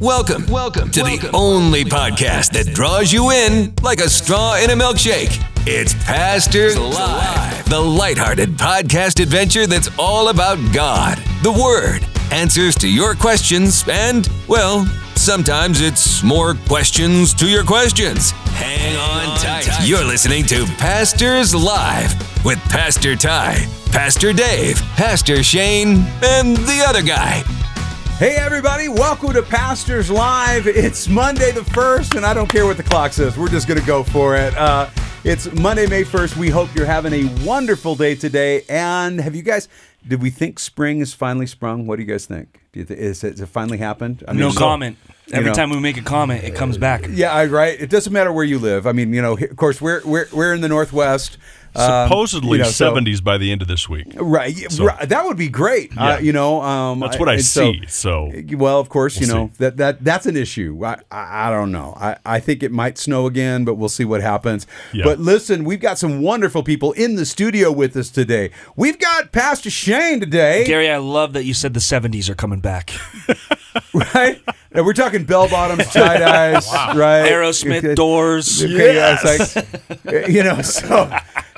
Welcome, 0.00 0.46
welcome 0.48 0.90
to 0.90 1.02
the 1.02 1.30
only 1.32 1.82
podcast 1.82 2.50
that 2.50 2.74
draws 2.74 3.10
you 3.10 3.30
in 3.30 3.72
like 3.82 4.00
a 4.00 4.10
straw 4.10 4.56
in 4.56 4.68
a 4.68 4.74
milkshake. 4.74 5.42
It's 5.66 5.94
Pastors 6.04 6.78
Live, 6.78 7.66
the 7.70 7.80
lighthearted 7.80 8.50
podcast 8.50 9.22
adventure 9.22 9.66
that's 9.66 9.88
all 9.98 10.28
about 10.28 10.58
God, 10.74 11.16
the 11.42 11.50
Word, 11.50 12.06
answers 12.30 12.74
to 12.76 12.88
your 12.88 13.14
questions, 13.14 13.84
and, 13.88 14.28
well, 14.48 14.84
sometimes 15.14 15.80
it's 15.80 16.22
more 16.22 16.54
questions 16.68 17.32
to 17.34 17.46
your 17.46 17.64
questions. 17.64 18.32
Hang 18.32 18.96
on 18.98 19.38
tight. 19.38 19.66
You're 19.82 20.04
listening 20.04 20.44
to 20.46 20.66
Pastors 20.76 21.54
Live 21.54 22.12
with 22.44 22.58
Pastor 22.68 23.16
Ty, 23.16 23.66
Pastor 23.92 24.34
Dave, 24.34 24.78
Pastor 24.96 25.42
Shane, 25.42 26.04
and 26.22 26.54
the 26.58 26.84
other 26.86 27.02
guy. 27.02 27.42
Hey, 28.18 28.36
everybody, 28.36 28.88
welcome 28.88 29.34
to 29.34 29.42
Pastors 29.42 30.10
Live. 30.10 30.66
It's 30.66 31.06
Monday 31.06 31.50
the 31.50 31.60
1st, 31.60 32.16
and 32.16 32.24
I 32.24 32.32
don't 32.32 32.48
care 32.48 32.64
what 32.64 32.78
the 32.78 32.82
clock 32.82 33.12
says. 33.12 33.36
We're 33.36 33.50
just 33.50 33.68
going 33.68 33.78
to 33.78 33.86
go 33.86 34.02
for 34.02 34.34
it. 34.34 34.56
Uh, 34.56 34.88
it's 35.22 35.52
Monday, 35.52 35.86
May 35.86 36.02
1st. 36.02 36.34
We 36.38 36.48
hope 36.48 36.74
you're 36.74 36.86
having 36.86 37.12
a 37.12 37.26
wonderful 37.44 37.94
day 37.94 38.14
today. 38.14 38.64
And 38.70 39.20
have 39.20 39.34
you 39.34 39.42
guys, 39.42 39.68
did 40.06 40.22
we 40.22 40.30
think 40.30 40.58
spring 40.58 41.00
is 41.00 41.12
finally 41.14 41.46
sprung? 41.46 41.86
What 41.86 41.96
do 41.96 42.02
you 42.02 42.08
guys 42.08 42.26
think? 42.26 42.60
Do 42.72 42.80
you 42.80 42.86
th- 42.86 42.98
is, 42.98 43.24
it, 43.24 43.32
has 43.32 43.40
it 43.40 43.46
finally 43.46 43.78
happened? 43.78 44.24
I 44.28 44.32
No 44.32 44.50
so- 44.50 44.58
comment. 44.60 44.96
Every 45.32 45.50
know. 45.50 45.54
time 45.54 45.70
we 45.70 45.80
make 45.80 45.96
a 45.96 46.02
comment, 46.02 46.44
it 46.44 46.54
comes 46.54 46.78
back. 46.78 47.04
Yeah, 47.10 47.32
I, 47.32 47.46
right. 47.46 47.80
It 47.80 47.90
doesn't 47.90 48.12
matter 48.12 48.32
where 48.32 48.44
you 48.44 48.60
live. 48.60 48.86
I 48.86 48.92
mean, 48.92 49.12
you 49.12 49.20
know, 49.20 49.36
of 49.36 49.56
course, 49.56 49.80
we're 49.80 50.00
we're, 50.04 50.26
we're 50.32 50.54
in 50.54 50.60
the 50.60 50.68
Northwest. 50.68 51.36
Um, 51.74 52.06
Supposedly 52.08 52.58
you 52.58 52.64
know, 52.64 52.70
so- 52.70 52.94
70s 52.94 53.22
by 53.22 53.36
the 53.36 53.52
end 53.52 53.60
of 53.60 53.68
this 53.68 53.86
week. 53.86 54.06
Right, 54.14 54.54
So- 54.72 54.84
right, 54.86 55.06
that 55.08 55.24
would 55.26 55.36
be 55.36 55.48
great. 55.50 55.92
Uh, 55.98 56.18
you 56.22 56.32
know, 56.32 56.62
um, 56.62 57.00
That's 57.00 57.18
what 57.18 57.28
I 57.28 57.34
and 57.34 57.44
so- 57.44 57.72
see. 57.72 57.82
So 57.88 58.30
well, 58.52 58.78
of 58.80 58.88
course, 58.88 59.20
you 59.20 59.26
We'll 59.26 59.36
know 59.36 59.46
see. 59.48 59.56
that 59.58 59.76
that 59.78 60.04
that's 60.04 60.24
an 60.26 60.36
issue. 60.36 60.80
I, 60.84 61.00
I 61.10 61.48
I 61.48 61.50
don't 61.50 61.72
know. 61.72 61.94
I 62.00 62.16
I 62.24 62.38
think 62.38 62.62
it 62.62 62.70
might 62.70 62.96
snow 62.96 63.26
again, 63.26 63.64
but 63.64 63.74
we'll 63.74 63.88
see 63.90 64.04
what 64.04 64.20
happens. 64.22 64.64
Yeah. 64.94 65.02
But 65.04 65.18
listen, 65.18 65.64
we've 65.64 65.80
got 65.80 65.98
some 65.98 66.22
wonderful 66.22 66.62
people 66.62 66.92
in 66.92 67.16
the 67.16 67.26
studio 67.26 67.72
with 67.72 67.96
us 67.96 68.10
today. 68.10 68.50
We've 68.76 68.98
got 68.98 69.32
Pastor 69.32 69.70
Shane 69.96 70.20
today, 70.20 70.64
Gary, 70.64 70.90
I 70.90 70.98
love 70.98 71.32
that 71.34 71.44
you 71.44 71.54
said 71.54 71.74
the 71.74 71.80
70s 71.80 72.28
are 72.28 72.34
coming 72.34 72.60
back. 72.60 72.90
right? 74.14 74.40
And 74.72 74.84
we're 74.84 74.92
talking 74.92 75.24
bell 75.24 75.48
bottoms, 75.48 75.86
tie 75.86 76.18
dyes, 76.18 76.66
right? 76.94 77.30
Aerosmith, 77.30 77.94
Doors. 77.96 78.62
Okay, 78.62 78.94
yeah, 78.94 79.16
it's 79.18 79.56
like, 79.56 80.28
you 80.28 80.42
know, 80.42 80.60
so 80.60 81.10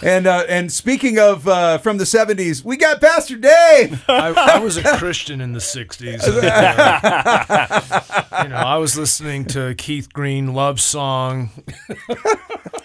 and 0.03 0.27
uh, 0.27 0.45
and 0.49 0.71
speaking 0.73 1.19
of 1.19 1.49
uh, 1.49 1.79
from 1.79 1.99
the 1.99 2.05
'70s, 2.05 2.65
we 2.65 2.77
got 2.77 3.01
Pastor 3.01 3.37
Dave. 3.37 4.05
I, 4.09 4.33
I 4.55 4.59
was 4.59 4.77
a 4.77 4.97
Christian 4.99 5.41
in 5.41 5.53
the 5.53 5.59
'60s. 5.59 6.23
and, 6.25 6.47
uh, 8.31 8.43
you 8.45 8.49
know, 8.51 8.57
I 8.57 8.77
was 8.77 8.97
listening 8.97 9.45
to 9.47 9.75
Keith 9.75 10.13
Green 10.13 10.55
love 10.55 10.81
song. 10.81 11.51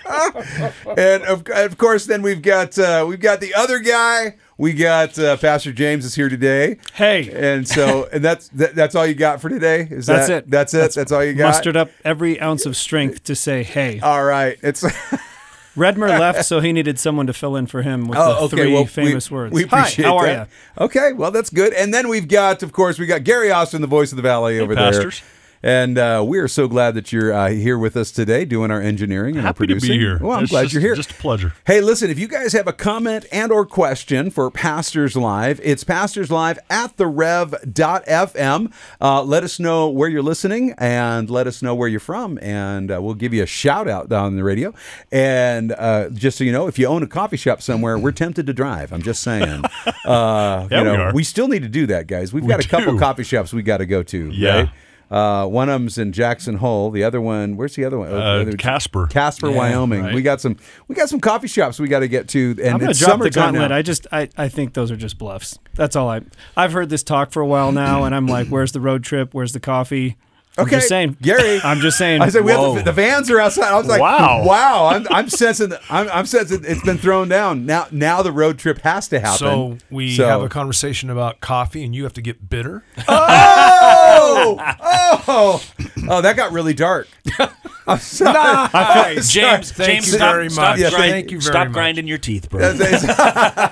And 0.06 1.24
of, 1.24 1.48
of 1.48 1.78
course, 1.78 2.06
then 2.06 2.22
we've 2.22 2.42
got 2.42 2.78
uh, 2.78 3.06
we've 3.08 3.20
got 3.20 3.40
the 3.40 3.54
other 3.54 3.80
guy. 3.80 4.36
We 4.58 4.74
got 4.74 5.18
uh, 5.18 5.38
Pastor 5.38 5.74
James 5.74 6.06
is 6.06 6.16
here 6.16 6.30
today. 6.30 6.78
Hey. 6.94 7.30
and 7.34 7.68
so 7.68 8.08
and 8.12 8.24
that's 8.24 8.50
that, 8.50 8.76
that's 8.76 8.96
all 8.96 9.06
you 9.06 9.16
got 9.16 9.42
for 9.42 9.50
today. 9.50 9.88
Is 9.90 10.06
That's 10.06 10.28
that, 10.28 10.44
it. 10.44 10.50
That's 10.50 10.74
it. 10.74 10.94
That's, 10.94 11.12
all 11.12 11.24
you 11.24 11.34
got. 11.34 11.48
Mustered 11.48 11.76
up 11.78 11.90
every 12.06 12.40
ounce 12.40 12.66
of 12.66 12.78
strength 12.78 13.24
to 13.26 13.36
say, 13.36 13.64
"Hey." 13.64 14.00
All 14.00 14.24
right. 14.24 14.58
It's 14.62 14.84
Redmer 15.76 16.08
left, 16.20 16.46
so 16.46 16.60
he 16.60 16.72
needed 16.72 17.00
someone 17.00 17.26
to 17.28 17.34
fill 17.34 17.56
in 17.56 17.66
for 17.66 17.82
him 17.82 18.08
with 18.08 18.18
oh, 18.18 18.28
the 18.28 18.40
okay. 18.42 18.56
three 18.56 18.74
Well, 18.74 18.86
famous 18.86 19.32
we, 19.32 19.36
words. 19.36 19.54
We 19.54 19.64
appreciate 19.64 20.06
Hi, 20.06 20.12
how 20.12 20.18
are 20.18 20.26
that. 20.28 20.50
you? 20.80 20.86
Okay. 20.86 21.14
Well, 21.14 21.32
that's 21.32 21.50
good. 21.50 21.74
And 21.74 21.94
then 21.94 22.10
we've 22.10 22.28
got, 22.28 22.62
of 22.62 22.72
course, 22.72 23.00
we 23.00 23.08
got 23.08 23.24
Gary 23.24 23.52
Austin, 23.52 23.82
the 23.82 23.88
voice 23.88 24.12
of 24.12 24.18
the 24.18 24.22
valley, 24.22 24.60
over 24.60 24.76
pastors. 24.76 25.22
there. 25.22 25.30
And 25.66 25.98
uh, 25.98 26.24
we 26.28 26.40
are 26.40 26.50
so 26.50 26.68
glad 26.68 26.94
that 26.96 27.14
you're 27.14 27.32
uh, 27.32 27.50
here 27.50 27.78
with 27.78 27.96
us 27.96 28.12
today, 28.12 28.44
doing 28.44 28.70
our 28.70 28.82
engineering 28.82 29.38
and 29.38 29.46
our 29.46 29.54
happy 29.54 29.66
to 29.68 29.74
producing. 29.76 29.92
be 29.98 30.00
here. 30.00 30.18
Well, 30.22 30.34
I'm 30.38 30.44
It's 30.44 30.52
glad 30.52 30.64
just- 30.64 30.74
you're 30.74 30.82
here. 30.82 30.94
Just 30.96 31.12
a 31.12 31.16
pleasure. 31.16 31.54
Hey, 31.66 31.80
listen, 31.80 32.10
if 32.12 32.20
you 32.20 32.28
guys 32.28 32.52
have 32.52 32.68
a 32.68 32.74
comment 32.74 33.26
and 33.32 33.50
or 33.50 33.66
question 33.66 34.30
for 34.30 34.52
Pastors 34.52 35.16
Live, 35.16 35.62
it's 35.64 35.86
Pastors 35.86 36.30
Live 36.30 36.60
at 36.70 36.98
the 36.98 37.08
rev.fm. 37.08 38.74
Uh, 39.02 39.24
let 39.24 39.44
us 39.44 39.60
know 39.60 39.90
where 39.90 40.10
you're 40.10 40.22
listening 40.22 40.76
and 40.78 41.30
let 41.30 41.48
us 41.48 41.62
know 41.62 41.74
where 41.74 41.88
you're 41.88 42.00
from, 42.02 42.38
and 42.42 42.92
uh, 42.92 43.02
we'll 43.02 43.14
give 43.14 43.34
you 43.34 43.44
a 43.44 43.48
shout 43.48 43.88
out 43.88 44.12
on 44.12 44.36
the 44.36 44.44
radio. 44.44 44.74
And 45.12 45.72
uh, 45.72 46.10
just 46.10 46.38
so 46.38 46.44
you 46.44 46.52
know, 46.52 46.68
if 46.68 46.78
you 46.78 46.88
own 46.88 47.04
a 47.04 47.08
coffee 47.08 47.38
shop 47.38 47.62
somewhere, 47.62 47.98
we're 47.98 48.12
tempted 48.12 48.46
to 48.48 48.54
drive. 48.54 48.92
I'm 48.92 49.02
just 49.02 49.24
saying. 49.24 49.64
Uh, 50.06 50.68
Yeah, 50.70 50.80
you 50.84 50.92
we 50.92 50.98
know, 50.98 51.04
are. 51.04 51.24
still 51.24 51.48
need 51.48 51.62
to 51.62 51.70
do 51.70 51.86
that, 51.88 52.08
guys. 52.08 52.34
We've 52.34 52.46
got 52.46 52.64
a 52.64 52.68
couple 52.68 53.00
coffee 53.00 53.24
shops 53.24 53.54
we 53.54 53.64
got 53.64 53.78
to 53.78 53.86
go 53.86 54.04
to. 54.04 54.30
Yeah. 54.32 54.56
Right? 54.56 54.70
Uh, 55.14 55.46
one 55.46 55.70
of 55.70 55.74
them's 55.80 55.98
in 55.98 56.12
Jackson 56.12 56.56
Hole. 56.56 56.90
The 56.90 57.04
other 57.04 57.22
one, 57.22 57.56
where's 57.56 57.76
the 57.76 57.86
other 57.86 58.00
one? 58.00 58.12
Uh, 58.12 58.52
Casper. 58.58 59.06
Casper, 59.08 59.52
Wyoming. 59.52 60.02
right. 60.02 60.16
We 60.16 60.22
got 60.24 60.42
some. 60.42 60.58
We 60.88 60.96
got 60.96 61.08
some 61.10 61.20
coffee 61.20 61.48
shops 61.48 61.80
we 61.80 61.88
got 61.88 62.00
to 62.00 62.08
get 62.08 62.28
to, 62.30 62.52
and 62.60 62.70
I'm 62.70 62.80
gonna 62.80 62.90
it's 62.92 63.00
drop 63.00 63.20
the 63.20 63.30
gauntlet. 63.30 63.70
now. 63.70 63.76
I 63.78 63.82
just, 63.84 64.08
I, 64.12 64.28
I 64.38 64.50
think 64.50 64.74
those 64.74 64.90
are 64.92 64.96
just 64.98 65.18
bluffs. 65.20 65.60
That's 65.76 65.96
all 65.96 66.10
I. 66.10 66.22
I've 66.58 66.74
heard 66.74 66.90
this 66.90 67.04
talk 67.04 67.32
for 67.32 67.42
a 67.42 67.48
while 67.48 67.72
now, 67.72 68.04
and 68.06 68.16
I'm 68.16 68.26
like, 68.28 68.48
"Where's 68.48 68.72
the 68.72 68.82
road 68.82 69.04
trip? 69.04 69.34
Where's 69.34 69.54
the 69.54 69.60
coffee?" 69.60 70.18
I'm 70.56 70.66
Okay, 70.68 70.76
just 70.76 70.88
saying, 70.88 71.18
Gary. 71.20 71.60
I'm 71.64 71.80
just 71.80 71.98
saying. 71.98 72.22
I 72.22 72.30
said 72.30 72.46
we 72.46 72.52
have 72.52 72.76
the, 72.76 72.84
the 72.84 72.92
vans 72.92 73.28
are 73.32 73.40
outside. 73.40 73.72
I 73.74 73.76
was 73.78 73.88
like, 73.88 74.00
Wow. 74.00 74.44
wow. 74.46 74.86
I'm, 74.86 75.08
I'm 75.10 75.28
sensing. 75.28 75.74
I'm, 75.90 76.08
I'm 76.10 76.28
sensing 76.28 76.62
it's 76.64 76.84
been 76.84 77.00
thrown 77.00 77.28
down. 77.28 77.66
Now, 77.66 77.88
now 77.90 78.22
the 78.22 78.32
road 78.32 78.60
trip 78.60 78.78
has 78.82 79.08
to 79.08 79.20
happen. 79.20 79.38
So 79.40 79.78
we 79.90 80.16
So- 80.16 80.28
have 80.28 80.44
a 80.44 80.50
conversation 80.50 81.10
about 81.10 81.40
coffee, 81.40 81.84
and 81.84 81.96
you 81.96 82.04
have 82.04 82.14
to 82.14 82.22
get 82.22 82.50
bitter. 82.52 82.84
Oh, 83.08 84.03
Oh! 84.16 84.58
oh, 84.82 85.24
oh! 85.28 85.64
oh, 86.10 86.22
That 86.22 86.36
got 86.36 86.52
really 86.52 86.74
dark. 86.74 87.08
I'm 87.88 87.98
sorry. 88.00 89.16
James, 89.22 89.72
Thank 89.72 89.90
James, 89.90 90.08
you 90.08 90.14
stop, 90.14 90.34
very 90.34 90.50
stop, 90.50 90.72
much. 90.72 90.80
Yeah, 90.80 90.90
grind- 90.90 91.12
thank 91.12 91.32
you 91.32 91.40
very 91.40 91.52
stop 91.52 91.68
much. 91.68 91.74
grinding 91.74 92.08
your 92.08 92.18
teeth, 92.18 92.50
bro. 92.50 92.62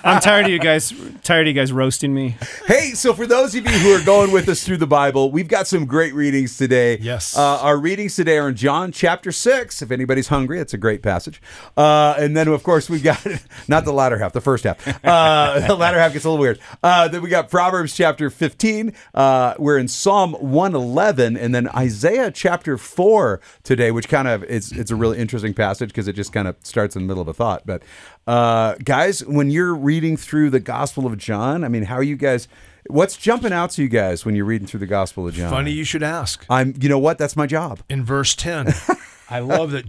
I'm 0.04 0.22
tired 0.22 0.46
of 0.46 0.52
you 0.52 0.60
guys. 0.60 0.94
Tired 1.24 1.48
of 1.48 1.56
you 1.56 1.60
guys 1.62 1.72
roasting 1.72 2.14
me. 2.14 2.36
Hey, 2.66 2.92
so 2.92 3.14
for 3.14 3.26
those 3.26 3.56
of 3.56 3.66
you 3.66 3.72
who 3.72 3.94
are 3.94 4.04
going 4.04 4.32
with 4.32 4.50
us 4.50 4.64
through 4.64 4.78
the 4.78 4.88
Bible, 4.88 5.32
we've 5.32 5.48
got 5.48 5.68
some 5.68 5.86
great 5.86 6.14
readings 6.14 6.58
today. 6.58 6.98
Yes. 7.00 7.38
Uh, 7.38 7.60
our 7.62 7.78
readings 7.78 8.16
today 8.16 8.38
are 8.38 8.50
in 8.50 8.56
John 8.56 8.92
chapter 8.92 9.32
6. 9.32 9.82
If 9.82 9.92
anybody's 9.92 10.28
hungry, 10.28 10.60
it's 10.60 10.74
a 10.74 10.78
great 10.78 11.02
passage. 11.02 11.42
Uh, 11.78 12.16
and 12.18 12.36
then, 12.36 12.48
of 12.48 12.64
course, 12.64 12.90
we've 12.90 13.04
got, 13.04 13.26
not 13.68 13.86
the 13.86 13.94
latter 13.94 14.18
half, 14.18 14.34
the 14.34 14.42
first 14.42 14.64
half. 14.64 15.06
Uh, 15.06 15.60
the 15.68 15.76
latter 15.76 16.00
half 16.00 16.14
gets 16.14 16.26
a 16.26 16.30
little 16.30 16.42
weird. 16.42 16.60
Uh, 16.84 17.08
then 17.08 17.22
we 17.22 17.30
got 17.30 17.50
Proverbs 17.50 17.96
chapter 17.96 18.30
15. 18.30 18.94
Uh, 19.14 19.54
we're 19.58 19.78
in 19.78 19.88
Psalm 19.88 20.34
111. 20.34 21.38
And 21.38 21.54
then 21.56 21.70
Isaiah 21.70 22.32
chapter 22.32 22.78
4 22.78 23.40
today, 23.64 23.92
which 24.02 24.10
kind 24.10 24.28
of, 24.28 24.42
it's, 24.46 24.72
it's 24.72 24.90
a 24.90 24.96
really 24.96 25.20
interesting 25.20 25.54
passage 25.54 25.90
because 25.90 26.08
it 26.08 26.14
just 26.14 26.34
kind 26.34 26.48
of 26.48 26.56
starts 26.64 26.96
in 26.96 27.04
the 27.04 27.08
middle 27.08 27.22
of 27.22 27.28
a 27.28 27.36
thought. 27.36 27.68
But 27.68 27.84
uh, 28.26 28.74
guys, 28.84 29.24
when 29.24 29.52
you're 29.52 29.76
reading 29.76 30.18
through 30.18 30.50
the 30.50 30.60
Gospel 30.60 31.06
of 31.06 31.20
John, 31.20 31.64
I 31.64 31.68
mean, 31.68 31.84
how 31.84 31.98
are 31.98 32.04
you 32.04 32.16
guys? 32.16 32.48
What's 32.88 33.16
jumping 33.16 33.54
out 33.54 33.70
to 33.72 33.84
you 33.84 33.90
guys 33.90 34.26
when 34.26 34.36
you're 34.36 34.46
reading 34.46 34.66
through 34.66 34.80
the 34.80 34.88
Gospel 34.88 35.28
of 35.28 35.36
John? 35.36 35.52
Funny 35.52 35.70
you 35.70 35.84
should 35.84 36.02
ask. 36.02 36.44
I'm. 36.50 36.74
You 36.82 36.90
know 36.90 36.98
what? 36.98 37.20
That's 37.20 37.36
my 37.36 37.46
job. 37.46 37.82
In 37.90 38.04
verse 38.04 38.34
10, 38.34 38.74
I 39.30 39.38
love 39.38 39.70
that. 39.70 39.86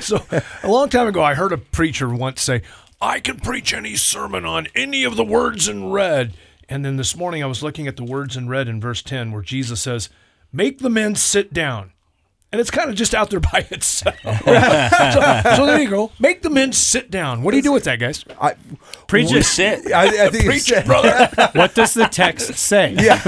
So, 0.00 0.24
a 0.62 0.68
long 0.70 0.88
time 0.88 1.06
ago, 1.06 1.22
I 1.22 1.34
heard 1.34 1.52
a 1.52 1.58
preacher 1.58 2.08
once 2.08 2.40
say, 2.40 2.62
I 2.98 3.20
can 3.20 3.40
preach 3.40 3.74
any 3.74 3.96
sermon 3.96 4.46
on 4.46 4.68
any 4.74 5.04
of 5.04 5.16
the 5.16 5.24
words 5.24 5.68
in 5.68 5.90
red. 5.90 6.32
And 6.66 6.82
then 6.82 6.96
this 6.96 7.14
morning, 7.14 7.42
I 7.42 7.46
was 7.46 7.62
looking 7.62 7.86
at 7.88 7.96
the 7.96 8.04
words 8.04 8.38
in 8.38 8.48
red 8.48 8.68
in 8.68 8.80
verse 8.80 9.02
10, 9.02 9.32
where 9.32 9.42
Jesus 9.42 9.82
says, 9.82 10.08
Make 10.50 10.78
the 10.78 10.88
men 10.88 11.14
sit 11.14 11.52
down. 11.52 11.92
And 12.54 12.60
it's 12.60 12.70
kind 12.70 12.88
of 12.88 12.94
just 12.94 13.16
out 13.16 13.30
there 13.30 13.40
by 13.40 13.66
itself. 13.72 14.14
so, 14.22 15.56
so 15.56 15.66
there 15.66 15.80
you 15.80 15.90
go. 15.90 16.12
Make 16.20 16.42
the 16.42 16.50
men 16.50 16.72
sit 16.72 17.10
down. 17.10 17.42
What 17.42 17.50
do 17.50 17.56
you 17.56 17.64
do 17.64 17.72
with 17.72 17.82
that, 17.82 17.98
guys? 17.98 18.24
I, 18.40 18.54
Preach 19.08 19.32
it. 19.32 19.42
Sit. 19.42 19.92
I, 19.92 20.04
I 20.26 20.28
think 20.28 20.44
Preach 20.44 20.70
it, 20.70 20.86
brother. 20.86 21.28
What 21.54 21.74
does 21.74 21.94
the 21.94 22.06
text 22.06 22.54
say? 22.54 22.94
Yeah, 22.96 23.20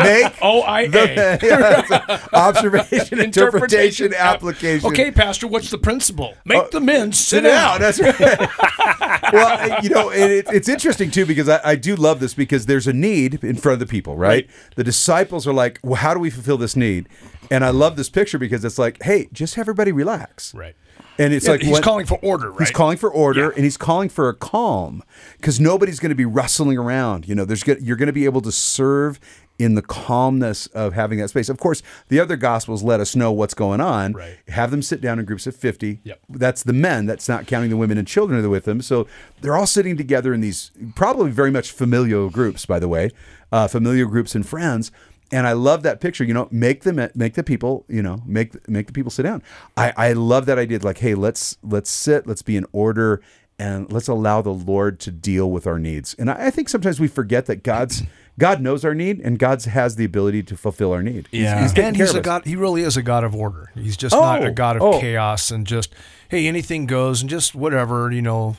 make 0.00 0.32
O 0.40 0.60
I 0.62 0.82
A. 0.82 0.88
the 0.90 2.28
observation, 2.32 3.20
interpretation, 3.20 4.14
application. 4.14 4.88
Okay, 4.90 5.10
Pastor, 5.10 5.48
what's 5.48 5.70
the 5.70 5.78
principle? 5.78 6.34
Make 6.44 6.62
uh, 6.62 6.68
the 6.70 6.80
men 6.80 7.12
sit, 7.12 7.38
Sit 7.38 7.40
down. 7.42 7.80
down. 7.80 7.80
That's 7.80 8.00
right. 8.00 9.32
well, 9.32 9.82
you 9.82 9.90
know, 9.90 10.10
it, 10.10 10.30
it- 10.30 10.46
it's 10.52 10.68
interesting 10.68 11.10
too 11.10 11.26
because 11.26 11.48
I, 11.48 11.60
I 11.64 11.74
do 11.74 11.96
love 11.96 12.20
this 12.20 12.32
because 12.34 12.66
there's 12.66 12.86
a 12.86 12.92
need 12.92 13.42
in 13.42 13.56
front 13.56 13.74
of 13.82 13.88
the 13.88 13.90
people, 13.90 14.14
right? 14.16 14.28
Right. 14.28 14.50
The 14.76 14.84
disciples 14.84 15.46
are 15.46 15.52
like, 15.54 15.80
well, 15.82 15.94
how 15.96 16.12
do 16.14 16.20
we 16.20 16.28
fulfill 16.30 16.58
this 16.58 16.76
need? 16.76 17.08
And 17.50 17.64
I 17.64 17.70
love 17.70 17.96
this 17.96 18.10
picture 18.10 18.38
because 18.38 18.64
it's 18.64 18.78
like, 18.78 19.02
hey, 19.02 19.28
just 19.32 19.54
have 19.54 19.64
everybody 19.64 19.92
relax. 19.92 20.54
Right. 20.54 20.74
And 21.18 21.32
it's 21.32 21.46
Yeah, 21.46 21.52
like 21.52 21.62
he's 21.62 21.72
when- 21.72 21.82
calling 21.82 22.06
for 22.06 22.18
order, 22.22 22.50
right? 22.50 22.60
He's 22.60 22.70
calling 22.70 22.96
for 22.98 23.10
order 23.10 23.46
Yeah. 23.46 23.50
and 23.56 23.64
he's 23.64 23.76
calling 23.76 24.08
for 24.08 24.28
a 24.28 24.34
calm 24.34 25.02
because 25.36 25.58
nobody's 25.58 25.98
going 25.98 26.10
to 26.10 26.16
be 26.16 26.24
rustling 26.24 26.78
around. 26.78 27.26
You 27.28 27.34
know, 27.34 27.44
there's 27.44 27.66
you're 27.66 27.96
going 27.96 28.06
to 28.08 28.12
be 28.12 28.24
able 28.24 28.40
to 28.42 28.52
serve 28.52 29.18
in 29.58 29.74
the 29.74 29.82
calmness 29.82 30.68
of 30.68 30.92
having 30.92 31.18
that 31.18 31.28
space. 31.30 31.48
Of 31.48 31.58
course, 31.58 31.82
the 32.08 32.20
other 32.20 32.36
gospels 32.36 32.84
let 32.84 33.00
us 33.00 33.16
know 33.16 33.32
what's 33.32 33.54
going 33.54 33.80
on. 33.80 34.12
Right. 34.12 34.38
Have 34.46 34.70
them 34.70 34.82
sit 34.82 35.00
down 35.00 35.18
in 35.18 35.24
groups 35.24 35.48
of 35.48 35.56
50. 35.56 36.00
Yep. 36.04 36.20
That's 36.28 36.62
the 36.62 36.72
men. 36.72 37.06
That's 37.06 37.28
not 37.28 37.48
counting 37.48 37.70
the 37.70 37.76
women 37.76 37.98
and 37.98 38.06
children 38.06 38.40
that 38.40 38.46
are 38.46 38.50
with 38.50 38.66
them. 38.66 38.80
So 38.80 39.08
they're 39.40 39.56
all 39.56 39.66
sitting 39.66 39.96
together 39.96 40.32
in 40.32 40.40
these 40.40 40.70
probably 40.94 41.32
very 41.32 41.50
much 41.50 41.72
familial 41.72 42.30
groups, 42.30 42.66
by 42.66 42.78
the 42.78 42.86
way, 42.86 43.10
uh, 43.50 43.66
familial 43.66 44.08
groups 44.08 44.36
and 44.36 44.46
friends. 44.46 44.92
And 45.30 45.46
I 45.46 45.52
love 45.52 45.82
that 45.82 46.00
picture. 46.00 46.24
You 46.24 46.34
know, 46.34 46.48
make 46.50 46.84
them 46.84 47.08
make 47.14 47.34
the 47.34 47.42
people. 47.42 47.84
You 47.88 48.02
know, 48.02 48.22
make 48.24 48.68
make 48.68 48.86
the 48.86 48.92
people 48.92 49.10
sit 49.10 49.24
down. 49.24 49.42
I 49.76 49.92
I 49.96 50.12
love 50.12 50.46
that 50.46 50.58
idea. 50.58 50.78
Like, 50.78 50.98
hey, 50.98 51.14
let's 51.14 51.58
let's 51.62 51.90
sit. 51.90 52.26
Let's 52.26 52.42
be 52.42 52.56
in 52.56 52.64
order, 52.72 53.20
and 53.58 53.92
let's 53.92 54.08
allow 54.08 54.40
the 54.40 54.52
Lord 54.54 55.00
to 55.00 55.10
deal 55.10 55.50
with 55.50 55.66
our 55.66 55.78
needs. 55.78 56.14
And 56.18 56.30
I, 56.30 56.46
I 56.46 56.50
think 56.50 56.68
sometimes 56.68 56.98
we 56.98 57.08
forget 57.08 57.46
that 57.46 57.62
God's 57.62 58.02
God 58.38 58.62
knows 58.62 58.84
our 58.84 58.94
need, 58.94 59.20
and 59.20 59.38
God 59.38 59.62
has 59.64 59.96
the 59.96 60.04
ability 60.04 60.44
to 60.44 60.56
fulfill 60.56 60.92
our 60.92 61.02
need. 61.02 61.28
Yeah. 61.32 61.60
he's, 61.60 61.72
taking 61.72 61.84
and 61.88 61.96
he's 61.96 62.14
a 62.14 62.20
god. 62.20 62.46
He 62.46 62.54
really 62.56 62.82
is 62.82 62.96
a 62.96 63.02
god 63.02 63.24
of 63.24 63.34
order. 63.34 63.70
He's 63.74 63.96
just 63.96 64.14
not 64.14 64.42
Oh, 64.42 64.46
a 64.46 64.50
god 64.50 64.76
of 64.76 64.82
oh. 64.82 65.00
chaos 65.00 65.50
and 65.50 65.66
just 65.66 65.92
hey 66.30 66.46
anything 66.46 66.86
goes 66.86 67.20
and 67.20 67.28
just 67.28 67.54
whatever 67.54 68.10
you 68.12 68.22
know. 68.22 68.56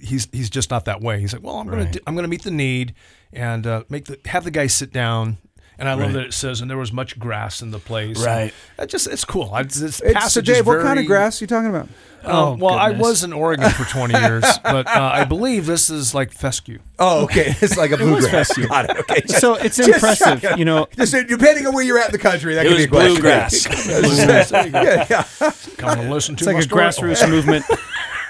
He's 0.00 0.28
he's 0.32 0.48
just 0.48 0.70
not 0.70 0.84
that 0.86 1.00
way. 1.02 1.20
He's 1.20 1.32
like, 1.32 1.42
well, 1.42 1.56
I'm 1.56 1.68
gonna 1.68 1.90
do, 1.90 1.98
I'm 2.06 2.14
gonna 2.14 2.28
meet 2.28 2.42
the 2.44 2.50
need 2.50 2.94
and 3.32 3.66
uh, 3.66 3.82
make 3.88 4.04
the 4.04 4.18
have 4.26 4.44
the 4.44 4.50
guy 4.50 4.68
sit 4.68 4.92
down. 4.92 5.38
And 5.78 5.88
I 5.90 5.94
love 5.94 6.14
that 6.14 6.24
it 6.26 6.32
says, 6.34 6.60
and 6.62 6.70
there 6.70 6.78
was 6.78 6.92
much 6.92 7.18
grass 7.18 7.60
in 7.60 7.70
the 7.70 7.78
place. 7.78 8.24
Right. 8.24 8.54
That 8.78 8.88
just 8.88 9.06
it's 9.06 9.24
cool. 9.26 9.50
I, 9.52 9.62
this 9.62 9.82
It's, 9.82 9.98
so 9.98 10.12
passage 10.12 10.48
is 10.48 10.56
Dave, 10.56 10.66
what 10.66 10.80
kind 10.80 10.98
of 10.98 11.04
grass 11.06 11.40
are 11.40 11.44
you 11.44 11.48
talking 11.48 11.68
about? 11.68 11.88
Oh, 12.24 12.28
Oh, 12.28 12.56
well, 12.58 12.74
I 12.74 12.90
was 12.90 13.22
in 13.22 13.32
Oregon 13.32 13.70
for 13.70 13.84
20 13.84 14.18
years, 14.18 14.44
but 14.64 14.86
uh, 14.88 15.10
I 15.14 15.24
believe 15.24 15.66
this 15.66 15.90
is 15.90 16.14
like 16.14 16.32
fescue. 16.32 16.80
Oh, 16.98 17.24
okay. 17.24 17.54
It's 17.60 17.76
like 17.76 17.90
a 17.92 17.96
bluegrass. 17.98 18.56
Got 18.56 18.90
it. 18.90 18.96
Okay. 18.98 19.22
So 19.28 19.54
it's 19.54 19.78
impressive, 19.78 20.58
you 20.58 20.64
know. 20.64 20.88
Just 20.96 21.12
depending 21.12 21.66
on 21.66 21.74
where 21.74 21.84
you're 21.84 21.98
at 21.98 22.06
in 22.06 22.12
the 22.12 22.18
country, 22.18 22.54
that 22.54 22.64
It 22.66 22.70
could 22.70 22.90
was 22.90 23.14
be 23.18 23.18
a 23.18 23.20
question. 23.20 23.72
bluegrass. 24.02 24.50
yeah, 24.50 25.06
yeah. 25.10 25.50
Come 25.76 26.00
and 26.00 26.10
listen 26.10 26.36
to 26.36 26.40
It's 26.40 26.46
like 26.46 26.54
my 26.72 26.86
a 26.86 26.92
story. 26.92 27.12
grassroots 27.12 27.28
movement. 27.30 27.64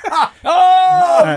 Oh, 0.09 0.31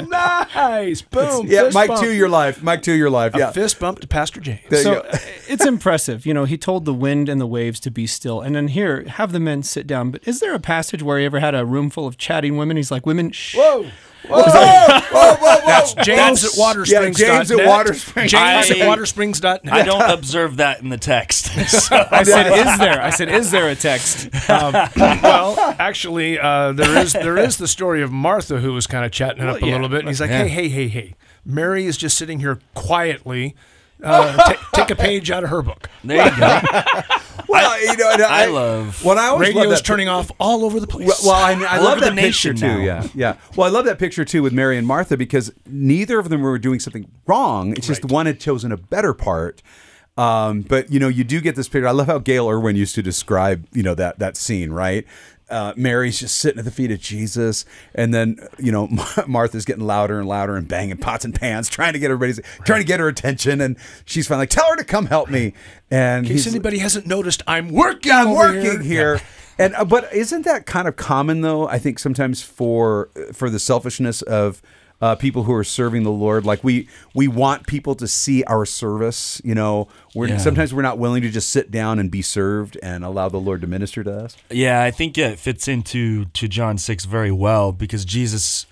nice! 0.10 1.02
Boom! 1.02 1.48
Yeah, 1.48 1.64
fist 1.64 1.74
Mike 1.76 1.88
bump. 1.90 2.02
to 2.02 2.12
your 2.14 2.30
life. 2.30 2.62
Mike 2.64 2.82
to 2.84 2.94
your 2.94 3.10
life. 3.10 3.36
A 3.36 3.40
Yeah. 3.40 3.52
fist 3.52 3.80
bump 3.80 4.00
to 4.02 4.08
Pastor 4.08 4.40
James. 4.40 4.60
There 4.70 4.80
you 4.80 4.84
So 4.84 4.94
go. 5.02 5.10
it's 5.48 5.66
impressive. 5.66 6.26
You 6.26 6.34
know, 6.34 6.46
he 6.46 6.58
told 6.58 6.86
the 6.86 6.94
wind 6.94 7.30
and 7.30 7.40
the 7.40 7.48
waves 7.48 7.80
to 7.82 7.92
be 7.92 8.08
still. 8.08 8.42
And 8.42 8.56
then 8.56 8.70
here, 8.70 9.04
have 9.08 9.32
the 9.32 9.40
men 9.40 9.64
sit 9.64 9.88
down. 9.88 10.12
But 10.12 10.28
is 10.28 10.40
there 10.40 10.54
a 10.54 10.60
passage 10.60 11.04
where 11.04 11.20
he 11.20 11.26
ever 11.26 11.40
had 11.40 11.56
a 11.56 11.66
room 11.66 11.90
full 11.90 12.08
of 12.08 12.18
chatting 12.18 12.58
women? 12.58 12.78
He's 12.78 12.92
like, 12.92 13.06
women, 13.06 13.32
shh. 13.32 13.56
Whoa! 13.56 13.86
Whoa, 14.28 14.42
whoa, 14.44 15.00
whoa, 15.12 15.36
whoa. 15.38 15.62
That's 15.66 15.94
James 15.94 16.42
That's- 16.42 16.60
at 16.60 16.76
Watersprings. 16.76 17.18
yeah, 17.20 17.38
James 17.38 17.52
at 17.52 17.58
Watersprings. 17.60 18.28
James 18.28 18.34
I- 18.70 18.80
at 18.80 18.98
Watersprings.net. 18.98 19.74
I 19.74 19.82
don't 19.84 20.10
observe 20.12 20.58
that 20.58 20.82
in 20.82 20.90
the 20.90 20.98
text. 20.98 21.48
So- 21.70 22.06
I 22.12 22.24
said, 22.24 22.52
is 22.52 22.78
there? 22.80 23.02
I 23.02 23.10
said, 23.12 23.30
is 23.30 23.50
there 23.52 23.70
a 23.70 23.76
text? 23.76 24.28
Um, 24.50 24.74
well, 24.96 25.56
actually, 25.80 26.38
uh, 26.38 26.74
there 26.74 26.98
is 26.98 27.14
there 27.14 27.38
is 27.38 27.58
the 27.58 27.68
story 27.68 28.02
of 28.04 28.12
Martha 28.12 28.60
who 28.60 28.74
was 28.74 28.88
kind 28.88 29.06
of 29.06 29.12
chatting 29.12 29.39
up 29.48 29.62
a 29.62 29.66
yeah. 29.66 29.72
little 29.74 29.90
bit, 29.90 30.00
and 30.00 30.08
he's 30.10 30.20
like, 30.20 30.30
Yeah. 30.30 30.44
"Hey, 30.46 30.50
hey, 30.50 30.70
hey, 30.70 30.88
hey, 30.88 31.16
Mary 31.46 31.86
is 31.86 31.96
just 31.98 32.18
sitting 32.18 32.40
here 32.40 32.60
quietly. 32.74 33.56
Uh, 34.02 34.34
ta- 34.38 34.70
take 34.76 34.90
a 34.92 34.96
page 34.96 35.30
out 35.30 35.44
of 35.44 35.50
her 35.50 35.62
book. 35.62 35.90
there 36.06 36.26
you 36.26 36.38
go. 36.40 36.62
Well, 37.50 37.82
you 37.82 37.98
know, 37.98 38.12
and 38.14 38.22
I 38.22 38.46
love- 38.46 39.04
When 39.04 39.18
I 39.18 39.26
always 39.26 39.50
love 39.54 39.64
Radio's 39.64 39.80
that- 39.80 39.86
turning 39.86 40.08
off 40.08 40.32
all 40.40 40.64
over 40.64 40.80
the 40.80 40.88
place. 40.88 41.06
Well, 41.08 41.18
well, 41.26 41.32
I, 41.36 41.52
I 41.66 41.78
All 41.80 41.84
love 41.84 42.00
that 42.00 42.12
the 42.12 42.16
nation 42.16 42.54
picture 42.54 42.78
too. 42.78 42.82
Yeah, 42.82 43.06
yeah. 43.14 43.36
Well, 43.58 43.68
I 43.68 43.70
love 43.70 43.84
that 43.86 44.00
picture 44.00 44.24
too 44.24 44.42
with 44.42 44.54
Mary 44.54 44.78
and 44.78 44.88
Martha 44.88 45.18
because 45.18 45.52
neither 45.66 46.18
of 46.18 46.30
them 46.30 46.40
were 46.40 46.58
doing 46.58 46.80
something 46.80 47.12
wrong. 47.28 47.74
It's 47.74 47.88
just 47.88 48.06
one 48.06 48.26
had 48.26 48.40
chosen 48.40 48.72
a 48.72 48.78
better 48.78 49.14
part. 49.14 49.62
Um, 50.18 50.62
but 50.62 50.90
you 50.94 51.00
know, 51.02 51.10
you 51.10 51.26
do 51.26 51.42
get 51.42 51.58
this 51.58 51.68
picture. 51.68 51.88
I 51.88 51.92
love 51.92 52.08
how 52.08 52.20
Gayle 52.20 52.50
Erwin 52.50 52.78
used 52.78 52.96
to 52.96 53.02
describe, 53.02 53.68
you 53.74 53.84
know, 53.84 53.96
that 53.96 54.20
that 54.20 54.38
scene, 54.38 54.72
right? 54.72 55.06
Uh, 55.50 55.74
Mary's 55.76 56.20
just 56.20 56.38
sitting 56.38 56.60
at 56.60 56.66
the 56.66 56.72
feet 56.72 56.92
of 56.92 57.00
Jesus, 57.00 57.66
and 57.96 58.14
then 58.14 58.40
you 58.58 58.72
know 58.72 58.88
Martha's 59.28 59.66
getting 59.66 59.86
louder 59.86 60.20
and 60.20 60.28
louder 60.28 60.56
and 60.56 60.68
banging 60.68 60.98
pots 60.98 61.26
and 61.26 61.34
pans, 61.34 61.70
trying 61.70 61.94
to 61.94 62.00
get 62.00 62.12
everybody's 62.12 62.40
trying 62.66 62.82
to 62.82 62.88
get 62.88 63.00
her 63.00 63.08
attention, 63.08 63.62
and 63.62 63.78
she's 64.06 64.28
finally 64.28 64.44
like, 64.44 64.50
"Tell 64.50 64.70
her 64.70 64.76
to 64.76 64.84
come 64.84 65.08
help 65.08 65.30
me." 65.30 65.54
And 65.92 66.26
in 66.26 66.32
case 66.32 66.48
anybody 66.48 66.80
hasn't 66.80 67.08
noticed, 67.08 67.42
I'm 67.48 67.70
working. 67.70 68.12
I'm 68.12 68.32
working 68.34 68.82
here. 68.82 69.18
here. 69.18 69.22
And 69.58 69.76
uh, 69.76 69.86
but 69.86 70.12
isn't 70.14 70.44
that 70.46 70.66
kind 70.66 70.88
of 70.88 70.96
common 70.96 71.42
though? 71.42 71.68
I 71.68 71.80
think 71.80 72.00
sometimes 72.00 72.42
for 72.42 73.10
for 73.34 73.50
the 73.50 73.60
selfishness 73.60 74.22
of 74.22 74.62
uh, 75.02 75.16
people 75.16 75.44
who 75.44 75.54
are 75.54 75.64
serving 75.64 76.04
the 76.04 76.12
Lord, 76.12 76.46
like 76.46 76.64
we 76.64 76.88
we 77.14 77.28
want 77.28 77.68
people 77.68 77.96
to 77.96 78.08
see 78.08 78.44
our 78.44 78.66
service. 78.66 79.42
You 79.46 79.56
know, 79.56 79.88
we're 80.14 80.28
Yeah. 80.28 80.38
sometimes 80.38 80.74
we're 80.74 80.82
not 80.82 80.98
willing 80.98 81.22
to 81.22 81.30
just 81.30 81.50
sit 81.50 81.72
down 81.72 82.00
and 82.00 82.12
be 82.12 82.22
served 82.22 82.78
and 82.84 83.04
allow 83.06 83.30
the 83.30 83.40
Lord 83.40 83.62
to 83.62 83.68
minister 83.68 84.04
to 84.04 84.14
us. 84.26 84.36
Yeah, 84.50 84.84
I 84.84 84.92
think 84.92 85.18
it 85.18 85.40
fits 85.40 85.68
into 85.68 86.26
to 86.26 86.48
John 86.48 86.78
six 86.78 87.06
very 87.06 87.32
well 87.32 87.72
because 87.72 88.04
Jesus, 88.06 88.66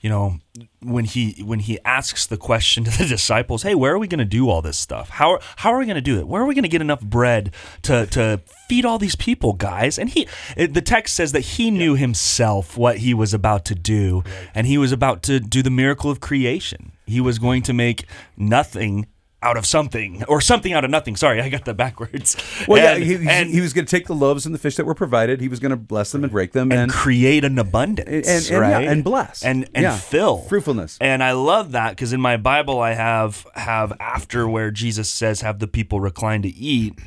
you 0.00 0.08
know, 0.08 0.38
when 0.80 1.04
he 1.04 1.42
when 1.44 1.58
he 1.60 1.78
asks 1.84 2.26
the 2.26 2.36
question 2.36 2.84
to 2.84 2.90
the 2.90 3.04
disciples, 3.08 3.62
"Hey, 3.62 3.74
where 3.74 3.92
are 3.92 3.98
we 3.98 4.06
going 4.06 4.18
to 4.18 4.24
do 4.24 4.48
all 4.48 4.62
this 4.62 4.78
stuff? 4.78 5.08
How 5.08 5.32
are, 5.32 5.40
how 5.56 5.72
are 5.72 5.78
we 5.78 5.86
going 5.86 5.96
to 5.96 6.00
do 6.00 6.18
it? 6.18 6.28
Where 6.28 6.42
are 6.42 6.46
we 6.46 6.54
going 6.54 6.62
to 6.62 6.68
get 6.68 6.80
enough 6.80 7.00
bread 7.00 7.52
to 7.82 8.06
to 8.06 8.40
feed 8.68 8.84
all 8.84 8.98
these 8.98 9.16
people, 9.16 9.54
guys?" 9.54 9.98
And 9.98 10.08
he, 10.08 10.28
it, 10.56 10.74
the 10.74 10.82
text 10.82 11.14
says 11.14 11.32
that 11.32 11.40
he 11.40 11.70
knew 11.70 11.96
himself 11.96 12.76
what 12.76 12.98
he 12.98 13.12
was 13.12 13.34
about 13.34 13.64
to 13.66 13.74
do, 13.74 14.22
and 14.54 14.66
he 14.66 14.78
was 14.78 14.92
about 14.92 15.22
to 15.24 15.40
do 15.40 15.62
the 15.62 15.70
miracle 15.70 16.10
of 16.10 16.20
creation. 16.20 16.92
He 17.06 17.20
was 17.20 17.38
going 17.38 17.62
to 17.62 17.72
make 17.72 18.06
nothing 18.36 19.06
out 19.40 19.56
of 19.56 19.64
something 19.64 20.24
or 20.24 20.40
something 20.40 20.72
out 20.72 20.84
of 20.84 20.90
nothing. 20.90 21.14
Sorry, 21.14 21.40
I 21.40 21.48
got 21.48 21.64
that 21.66 21.76
backwards. 21.76 22.36
Well, 22.68 22.84
And- 22.84 23.04
yeah, 23.06 23.18
he, 23.18 23.28
and- 23.28 23.50
he 23.50 23.60
was 23.60 23.72
going 23.72 23.84
to 23.86 23.90
take 23.90 24.06
the 24.08 24.14
loaves 24.14 24.44
and 24.46 24.54
the 24.54 24.58
fish 24.58 24.76
that 24.76 24.84
were 24.84 24.94
provided. 24.94 25.40
He 25.40 25.48
was 25.48 25.60
going 25.60 25.70
to 25.70 25.76
bless 25.76 26.10
them 26.12 26.24
and 26.24 26.30
break 26.32 26.52
them 26.52 26.72
and 26.72 26.80
and, 26.82 26.90
create 26.92 27.44
an 27.44 27.58
abundance, 27.58 28.26
and, 28.26 28.44
and, 28.64 28.84
yeah, 28.84 28.90
and 28.90 29.04
bless 29.04 29.42
and 29.44 29.68
and 29.74 29.82
Yeah. 29.84 29.96
fill 29.96 30.38
fruitfulness. 30.38 30.98
And 31.00 31.22
I 31.22 31.32
love 31.32 31.72
that 31.72 31.90
because 31.90 32.12
in 32.12 32.20
my 32.20 32.36
Bible 32.36 32.80
I 32.80 32.94
have 32.94 33.46
have 33.54 33.92
after 34.00 34.48
where 34.48 34.70
Jesus 34.72 35.08
says, 35.08 35.40
"Have 35.42 35.60
the 35.60 35.68
people 35.68 36.00
recline 36.00 36.42
to 36.42 36.48
eat." 36.48 36.98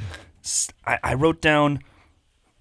I 0.87 1.13
wrote 1.13 1.41
down. 1.41 1.79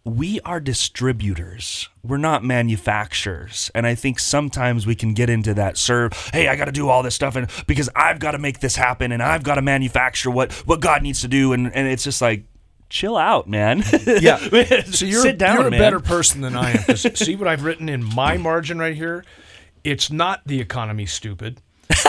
We 0.05 0.41
are 0.41 0.61
distributors. 0.61 1.89
We're 2.03 2.17
not 2.17 2.43
manufacturers. 2.43 3.71
And 3.75 3.87
I 3.87 3.95
think 3.95 4.19
sometimes 4.19 4.87
we 4.87 4.95
can 4.95 5.13
get 5.13 5.29
into 5.29 5.53
that 5.55 5.77
serve, 5.77 6.13
hey, 6.33 6.49
I 6.49 6.57
got 6.57 6.65
to 6.67 6.73
do 6.73 6.89
all 6.89 7.03
this 7.03 7.15
stuff 7.15 7.37
and 7.37 7.51
because 7.67 7.91
I've 7.95 8.19
got 8.19 8.31
to 8.33 8.39
make 8.39 8.61
this 8.61 8.77
happen 8.77 9.13
and 9.13 9.23
I've 9.23 9.43
got 9.43 9.57
to 9.57 9.63
manufacture 9.63 10.31
what 10.31 10.53
what 10.67 10.81
God 10.81 11.03
needs 11.03 11.21
to 11.21 11.29
do 11.29 11.53
and 11.53 11.73
and 11.75 11.87
it's 11.87 12.05
just 12.05 12.23
like 12.23 12.45
chill 12.89 13.17
out, 13.17 13.49
man. 13.49 13.83
Yeah. 14.07 14.39
So 14.91 15.05
you're, 15.05 15.23
sit 15.23 15.39
down, 15.39 15.59
you're 15.59 15.69
a 15.69 15.71
man. 15.71 15.81
better 15.81 16.01
person 16.01 16.41
than 16.41 16.57
I 16.57 16.73
am. 16.73 16.97
see 16.97 17.37
what 17.37 17.47
I've 17.47 17.63
written 17.65 17.89
in 17.89 18.03
my 18.03 18.37
margin 18.37 18.79
right 18.79 18.97
here? 18.97 19.25
It's 19.85 20.11
not 20.11 20.43
the 20.47 20.61
economy, 20.61 21.07
stupid. 21.07 21.61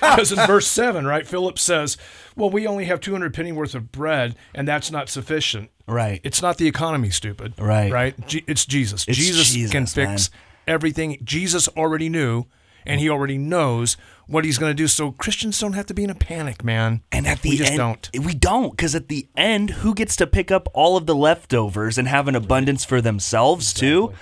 Because 0.00 0.30
in 0.30 0.46
verse 0.46 0.68
7, 0.68 1.06
right, 1.06 1.26
Philip 1.26 1.58
says, 1.58 1.96
Well, 2.36 2.50
we 2.50 2.66
only 2.68 2.84
have 2.84 3.00
200 3.00 3.34
penny 3.34 3.50
worth 3.50 3.74
of 3.74 3.90
bread, 3.90 4.36
and 4.54 4.66
that's 4.66 4.90
not 4.92 5.08
sufficient. 5.08 5.70
Right. 5.88 6.20
It's 6.22 6.42
not 6.42 6.58
the 6.58 6.68
economy, 6.68 7.10
stupid. 7.10 7.54
Right. 7.58 7.90
Right? 7.90 8.26
Je- 8.26 8.44
it's 8.46 8.66
Jesus. 8.66 9.08
It's 9.08 9.16
Jesus, 9.16 9.52
Jesus, 9.52 9.72
can 9.72 9.86
fix 9.86 10.30
everything. 10.66 11.18
Jesus 11.24 11.66
already 11.68 12.08
knew, 12.08 12.44
and 12.86 13.00
he 13.00 13.08
already 13.08 13.38
knows 13.38 13.96
what 14.26 14.44
he's 14.44 14.58
going 14.58 14.70
to 14.70 14.74
do. 14.74 14.86
So 14.86 15.12
Christians 15.12 15.58
don't 15.58 15.72
have 15.72 15.86
to 15.86 15.94
be 15.94 16.04
in 16.04 16.10
a 16.10 16.14
panic, 16.14 16.62
man. 16.62 17.02
And 17.10 17.26
at 17.26 17.40
the 17.40 17.48
end 17.48 17.52
we 17.52 17.56
just 17.58 17.72
end, 17.72 17.78
don't. 17.78 18.10
We 18.26 18.34
don't, 18.34 18.70
because 18.72 18.94
at 18.94 19.08
the 19.08 19.26
end, 19.36 19.70
who 19.70 19.94
gets 19.94 20.14
to 20.16 20.26
pick 20.26 20.50
up 20.50 20.68
all 20.74 20.96
of 20.96 21.06
the 21.06 21.14
leftovers 21.14 21.96
and 21.96 22.06
have 22.06 22.28
an 22.28 22.36
abundance 22.36 22.84
for 22.84 23.00
themselves 23.00 23.72
too? 23.72 24.12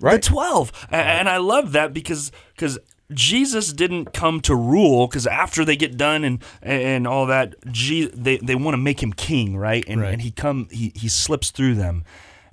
Right. 0.00 0.22
The 0.22 0.28
twelve, 0.28 0.72
and 0.90 1.28
I 1.28 1.38
love 1.38 1.72
that 1.72 1.92
because 1.92 2.30
because 2.54 2.78
Jesus 3.12 3.72
didn't 3.72 4.12
come 4.12 4.40
to 4.42 4.54
rule. 4.54 5.06
Because 5.06 5.26
after 5.26 5.64
they 5.64 5.76
get 5.76 5.96
done 5.96 6.24
and 6.24 6.42
and 6.62 7.06
all 7.06 7.26
that, 7.26 7.54
Je- 7.70 8.10
they 8.14 8.38
they 8.38 8.54
want 8.54 8.74
to 8.74 8.78
make 8.78 9.02
him 9.02 9.12
king, 9.12 9.56
right? 9.56 9.84
And 9.86 10.00
Right. 10.00 10.12
and 10.12 10.22
he 10.22 10.30
come 10.30 10.68
he 10.70 10.92
he 10.94 11.08
slips 11.08 11.50
through 11.50 11.74
them. 11.74 12.04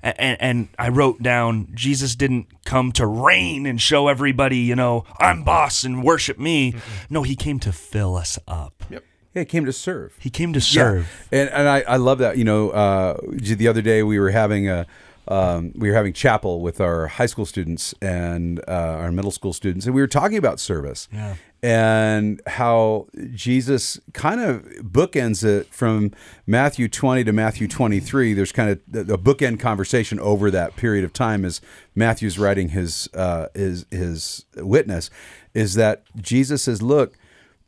And, 0.04 0.36
and 0.42 0.68
I 0.80 0.88
wrote 0.88 1.22
down 1.22 1.68
Jesus 1.74 2.16
didn't 2.16 2.64
come 2.64 2.90
to 2.92 3.06
reign 3.06 3.66
and 3.66 3.80
show 3.80 4.08
everybody, 4.08 4.58
you 4.58 4.74
know, 4.74 5.04
I'm 5.20 5.44
boss 5.44 5.84
and 5.84 6.02
worship 6.02 6.40
me. 6.40 6.74
No, 7.08 7.22
he 7.22 7.36
came 7.36 7.60
to 7.60 7.72
fill 7.72 8.16
us 8.16 8.36
up. 8.48 8.82
Yeah, 8.90 8.98
he 9.32 9.44
came 9.44 9.64
to 9.64 9.72
serve. 9.72 10.16
He 10.18 10.28
came 10.28 10.52
to 10.54 10.60
serve. 10.60 11.08
Yeah. 11.30 11.42
And 11.42 11.50
and 11.50 11.68
I, 11.68 11.80
I 11.82 11.96
love 11.98 12.18
that. 12.18 12.36
You 12.36 12.42
know, 12.44 12.70
uh, 12.70 13.16
the 13.30 13.68
other 13.68 13.80
day 13.80 14.02
we 14.02 14.18
were 14.18 14.30
having 14.32 14.68
a 14.68 14.86
um, 15.28 15.72
we 15.76 15.88
were 15.88 15.94
having 15.94 16.12
chapel 16.12 16.60
with 16.60 16.80
our 16.80 17.06
high 17.06 17.26
school 17.26 17.46
students 17.46 17.94
and 18.02 18.60
uh, 18.68 18.72
our 18.72 19.12
middle 19.12 19.30
school 19.30 19.52
students, 19.52 19.86
and 19.86 19.94
we 19.94 20.00
were 20.00 20.08
talking 20.08 20.38
about 20.38 20.60
service. 20.60 21.08
Yeah. 21.12 21.36
And 21.64 22.40
how 22.44 23.06
Jesus 23.34 24.00
kind 24.14 24.40
of 24.40 24.64
bookends 24.80 25.44
it 25.44 25.72
from 25.72 26.10
Matthew 26.44 26.88
20 26.88 27.22
to 27.22 27.32
Matthew 27.32 27.68
23. 27.68 28.34
There's 28.34 28.50
kind 28.50 28.70
of 28.70 29.08
a 29.08 29.16
bookend 29.16 29.60
conversation 29.60 30.18
over 30.18 30.50
that 30.50 30.74
period 30.74 31.04
of 31.04 31.12
time 31.12 31.44
as 31.44 31.60
Matthew's 31.94 32.36
writing 32.36 32.70
his 32.70 33.08
uh, 33.14 33.46
his 33.54 33.86
his 33.92 34.44
witness. 34.56 35.08
Is 35.54 35.74
that 35.74 36.02
Jesus 36.20 36.64
says, 36.64 36.82
"Look, 36.82 37.16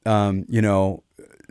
um, 0.05 0.45
you 0.49 0.61
know, 0.61 1.05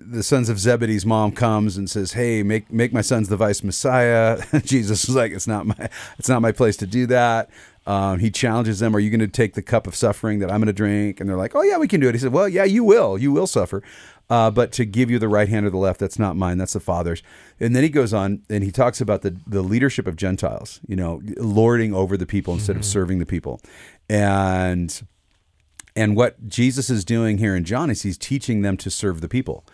the 0.06 0.24
sons 0.24 0.50
of 0.50 0.60
Zebedee's 0.60 1.06
mom 1.06 1.32
comes 1.32 1.78
and 1.78 1.90
says, 1.90 2.14
"Hey, 2.14 2.44
make 2.44 2.72
make 2.72 2.94
my 2.94 3.02
sons 3.02 3.30
the 3.30 3.38
vice 3.38 3.64
messiah." 3.64 4.42
Jesus 4.64 5.08
is 5.08 5.16
like, 5.16 5.32
"It's 5.32 5.48
not 5.48 5.66
my 5.66 5.90
it's 6.18 6.30
not 6.30 6.42
my 6.42 6.52
place 6.52 6.78
to 6.78 6.88
do 6.88 7.06
that." 7.08 7.50
Um, 7.86 8.20
he 8.20 8.32
challenges 8.32 8.80
them, 8.80 8.96
"Are 8.96 9.00
you 9.00 9.10
going 9.10 9.20
to 9.20 9.28
take 9.28 9.56
the 9.56 9.62
cup 9.62 9.88
of 9.88 9.96
suffering 9.96 10.40
that 10.40 10.52
I'm 10.52 10.60
going 10.60 10.68
to 10.68 10.74
drink?" 10.74 11.20
And 11.20 11.30
they're 11.30 11.38
like, 11.38 11.56
"Oh 11.56 11.64
yeah, 11.64 11.78
we 11.78 11.88
can 11.88 12.00
do 12.00 12.10
it." 12.10 12.16
He 12.16 12.20
said, 12.20 12.34
"Well, 12.34 12.48
yeah, 12.48 12.64
you 12.64 12.84
will. 12.84 13.18
You 13.18 13.32
will 13.32 13.48
suffer." 13.48 13.84
Uh, 14.30 14.50
but 14.50 14.72
to 14.72 14.86
give 14.86 15.12
you 15.12 15.20
the 15.20 15.28
right 15.28 15.50
hand 15.50 15.66
or 15.66 15.70
the 15.70 15.78
left, 15.78 16.00
that's 16.00 16.18
not 16.18 16.36
mine. 16.36 16.58
That's 16.58 16.74
the 16.74 16.80
Father's. 16.80 17.22
And 17.60 17.76
then 17.76 17.84
he 17.84 17.90
goes 17.90 18.14
on 18.14 18.42
and 18.50 18.64
he 18.64 18.72
talks 18.72 19.02
about 19.02 19.22
the 19.22 19.38
the 19.46 19.62
leadership 19.62 20.08
of 20.08 20.16
Gentiles. 20.16 20.80
You 20.88 20.96
know, 20.96 21.22
lording 21.38 21.94
over 21.94 22.18
the 22.18 22.26
people 22.26 22.54
instead 22.54 22.76
of 22.76 22.86
serving 22.86 23.20
the 23.20 23.26
people, 23.26 23.62
and 24.10 25.06
and 25.96 26.16
what 26.16 26.48
Jesus 26.48 26.90
is 26.90 27.06
doing 27.06 27.38
here 27.38 27.56
in 27.56 27.64
John 27.66 27.90
is 27.90 28.02
he's 28.02 28.18
teaching 28.18 28.62
them 28.62 28.78
to 28.78 28.90
serve 28.90 29.22
the 29.22 29.30
people. 29.30 29.66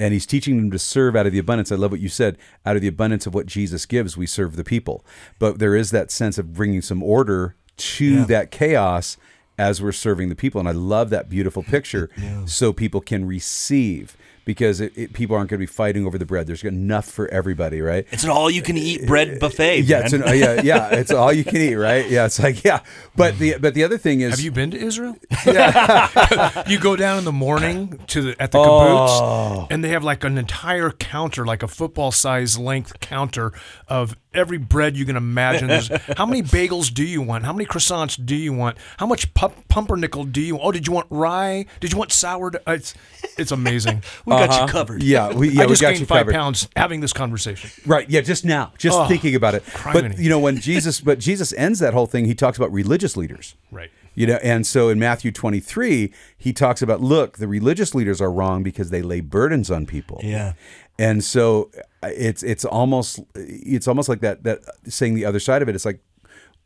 And 0.00 0.12
he's 0.12 0.26
teaching 0.26 0.56
them 0.56 0.70
to 0.72 0.78
serve 0.78 1.14
out 1.14 1.26
of 1.26 1.32
the 1.32 1.38
abundance. 1.38 1.70
I 1.70 1.76
love 1.76 1.92
what 1.92 2.00
you 2.00 2.08
said. 2.08 2.36
Out 2.66 2.76
of 2.76 2.82
the 2.82 2.88
abundance 2.88 3.26
of 3.26 3.34
what 3.34 3.46
Jesus 3.46 3.86
gives, 3.86 4.16
we 4.16 4.26
serve 4.26 4.56
the 4.56 4.64
people. 4.64 5.04
But 5.38 5.58
there 5.58 5.76
is 5.76 5.90
that 5.92 6.10
sense 6.10 6.38
of 6.38 6.54
bringing 6.54 6.82
some 6.82 7.02
order 7.02 7.54
to 7.76 8.24
that 8.24 8.50
chaos 8.50 9.16
as 9.58 9.80
we're 9.80 9.92
serving 9.92 10.28
the 10.28 10.34
people. 10.34 10.58
And 10.58 10.68
I 10.68 10.72
love 10.72 11.10
that 11.10 11.28
beautiful 11.28 11.62
picture 11.62 12.10
so 12.46 12.72
people 12.72 13.00
can 13.00 13.24
receive 13.26 14.16
because 14.44 14.80
it, 14.80 14.92
it, 14.96 15.12
people 15.12 15.36
aren't 15.36 15.50
going 15.50 15.58
to 15.58 15.62
be 15.62 15.66
fighting 15.66 16.06
over 16.06 16.18
the 16.18 16.26
bread. 16.26 16.46
There's 16.46 16.64
enough 16.64 17.06
for 17.06 17.28
everybody, 17.28 17.80
right? 17.80 18.06
It's 18.10 18.24
an 18.24 18.30
all-you-can-eat 18.30 19.06
bread 19.06 19.38
buffet. 19.38 19.80
Yeah, 19.80 19.98
man. 19.98 20.04
it's 20.04 20.12
an, 20.12 20.22
uh, 20.24 20.32
yeah, 20.32 20.62
yeah. 20.62 20.94
It's 20.94 21.10
all 21.12 21.32
you 21.32 21.44
can 21.44 21.56
eat, 21.56 21.74
right? 21.74 22.08
Yeah, 22.08 22.26
it's 22.26 22.40
like 22.40 22.64
yeah. 22.64 22.80
But 23.16 23.38
the 23.38 23.58
but 23.58 23.74
the 23.74 23.84
other 23.84 23.98
thing 23.98 24.20
is, 24.20 24.30
Have 24.30 24.40
you 24.40 24.50
been 24.50 24.70
to 24.72 24.78
Israel? 24.78 25.16
you 26.66 26.78
go 26.78 26.96
down 26.96 27.18
in 27.18 27.24
the 27.24 27.32
morning 27.32 27.98
to 28.08 28.22
the, 28.22 28.42
at 28.42 28.52
the 28.52 28.58
kibbutz, 28.58 29.68
and 29.70 29.84
they 29.84 29.90
have 29.90 30.04
like 30.04 30.24
an 30.24 30.38
entire 30.38 30.90
counter, 30.90 31.44
like 31.44 31.62
a 31.62 31.68
football 31.68 32.12
size 32.12 32.58
length 32.58 33.00
counter 33.00 33.52
of 33.88 34.16
every 34.34 34.58
bread 34.58 34.96
you 34.96 35.04
can 35.04 35.16
imagine. 35.16 35.68
There's, 35.68 35.88
how 36.16 36.26
many 36.26 36.42
bagels 36.42 36.92
do 36.92 37.04
you 37.04 37.22
want? 37.22 37.44
How 37.44 37.52
many 37.52 37.66
croissants 37.66 38.24
do 38.24 38.34
you 38.34 38.52
want? 38.52 38.78
How 38.98 39.06
much 39.06 39.32
pu- 39.34 39.52
pumpernickel 39.68 40.24
do 40.24 40.40
you? 40.40 40.54
Want? 40.54 40.66
Oh, 40.66 40.72
did 40.72 40.86
you 40.86 40.92
want 40.92 41.06
rye? 41.10 41.66
Did 41.80 41.92
you 41.92 41.98
want 41.98 42.12
sourdough? 42.12 42.60
It's 42.66 42.94
it's 43.38 43.52
amazing. 43.52 44.02
we 44.26 44.30
got 44.32 44.50
you 44.50 44.56
uh-huh. 44.56 44.66
covered. 44.68 45.02
yeah, 45.02 45.32
we 45.32 45.50
yeah 45.50 45.62
I 45.62 45.66
just 45.66 45.80
we 45.80 45.86
got 45.86 45.90
gained 45.90 46.00
you 46.00 46.06
five 46.06 46.20
covered. 46.20 46.34
pounds 46.34 46.68
having 46.76 47.00
this 47.00 47.12
conversation. 47.12 47.70
Right. 47.86 48.08
Yeah. 48.08 48.20
Just 48.20 48.44
now, 48.44 48.72
just 48.78 48.98
Oh, 48.98 49.06
thinking 49.06 49.34
about 49.34 49.54
it. 49.54 49.64
criminy. 49.66 49.92
But 50.10 50.18
you 50.18 50.28
know, 50.28 50.38
when 50.38 50.58
Jesus, 50.60 51.00
but 51.00 51.18
Jesus 51.18 51.52
ends 51.54 51.78
that 51.80 51.94
whole 51.94 52.06
thing. 52.06 52.26
He 52.26 52.34
talks 52.34 52.56
about 52.58 52.72
religious 52.72 53.16
leaders. 53.16 53.54
Right. 53.70 53.90
You 54.14 54.26
know, 54.26 54.38
and 54.42 54.66
so 54.66 54.90
in 54.90 54.98
Matthew 54.98 55.32
23, 55.32 56.12
he 56.36 56.52
talks 56.52 56.82
about, 56.82 57.00
look, 57.00 57.38
the 57.38 57.48
religious 57.48 57.94
leaders 57.94 58.20
are 58.20 58.30
wrong 58.30 58.62
because 58.62 58.90
they 58.90 59.00
lay 59.00 59.20
burdens 59.20 59.70
on 59.70 59.86
people. 59.86 60.20
Yeah. 60.22 60.52
And 60.98 61.24
so 61.24 61.70
it's 62.02 62.42
it's 62.42 62.64
almost 62.64 63.20
it's 63.34 63.88
almost 63.88 64.08
like 64.08 64.20
that 64.20 64.44
that 64.44 64.60
saying 64.88 65.14
the 65.14 65.24
other 65.24 65.40
side 65.40 65.62
of 65.62 65.68
it. 65.68 65.74
It's 65.74 65.84
like 65.84 66.00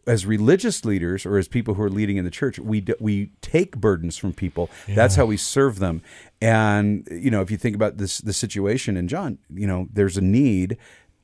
as 0.06 0.24
religious 0.24 0.84
leaders 0.84 1.26
or 1.26 1.36
as 1.36 1.48
people 1.48 1.74
who 1.74 1.82
are 1.82 1.90
leading 1.90 2.16
in 2.16 2.24
the 2.24 2.30
church, 2.30 2.58
we 2.58 2.80
d- 2.80 2.94
we 3.00 3.32
take 3.40 3.76
burdens 3.76 4.16
from 4.16 4.32
people. 4.32 4.70
That's 4.88 5.16
how 5.16 5.26
we 5.26 5.36
serve 5.36 5.78
them. 5.78 6.00
And 6.40 7.06
you 7.10 7.30
know, 7.30 7.40
if 7.42 7.50
you 7.50 7.56
think 7.56 7.74
about 7.74 7.98
this 7.98 8.18
the 8.18 8.32
situation 8.32 8.96
in 8.96 9.08
John, 9.08 9.38
you 9.52 9.66
know, 9.66 9.88
there's 9.92 10.16
a 10.16 10.22
need 10.22 10.76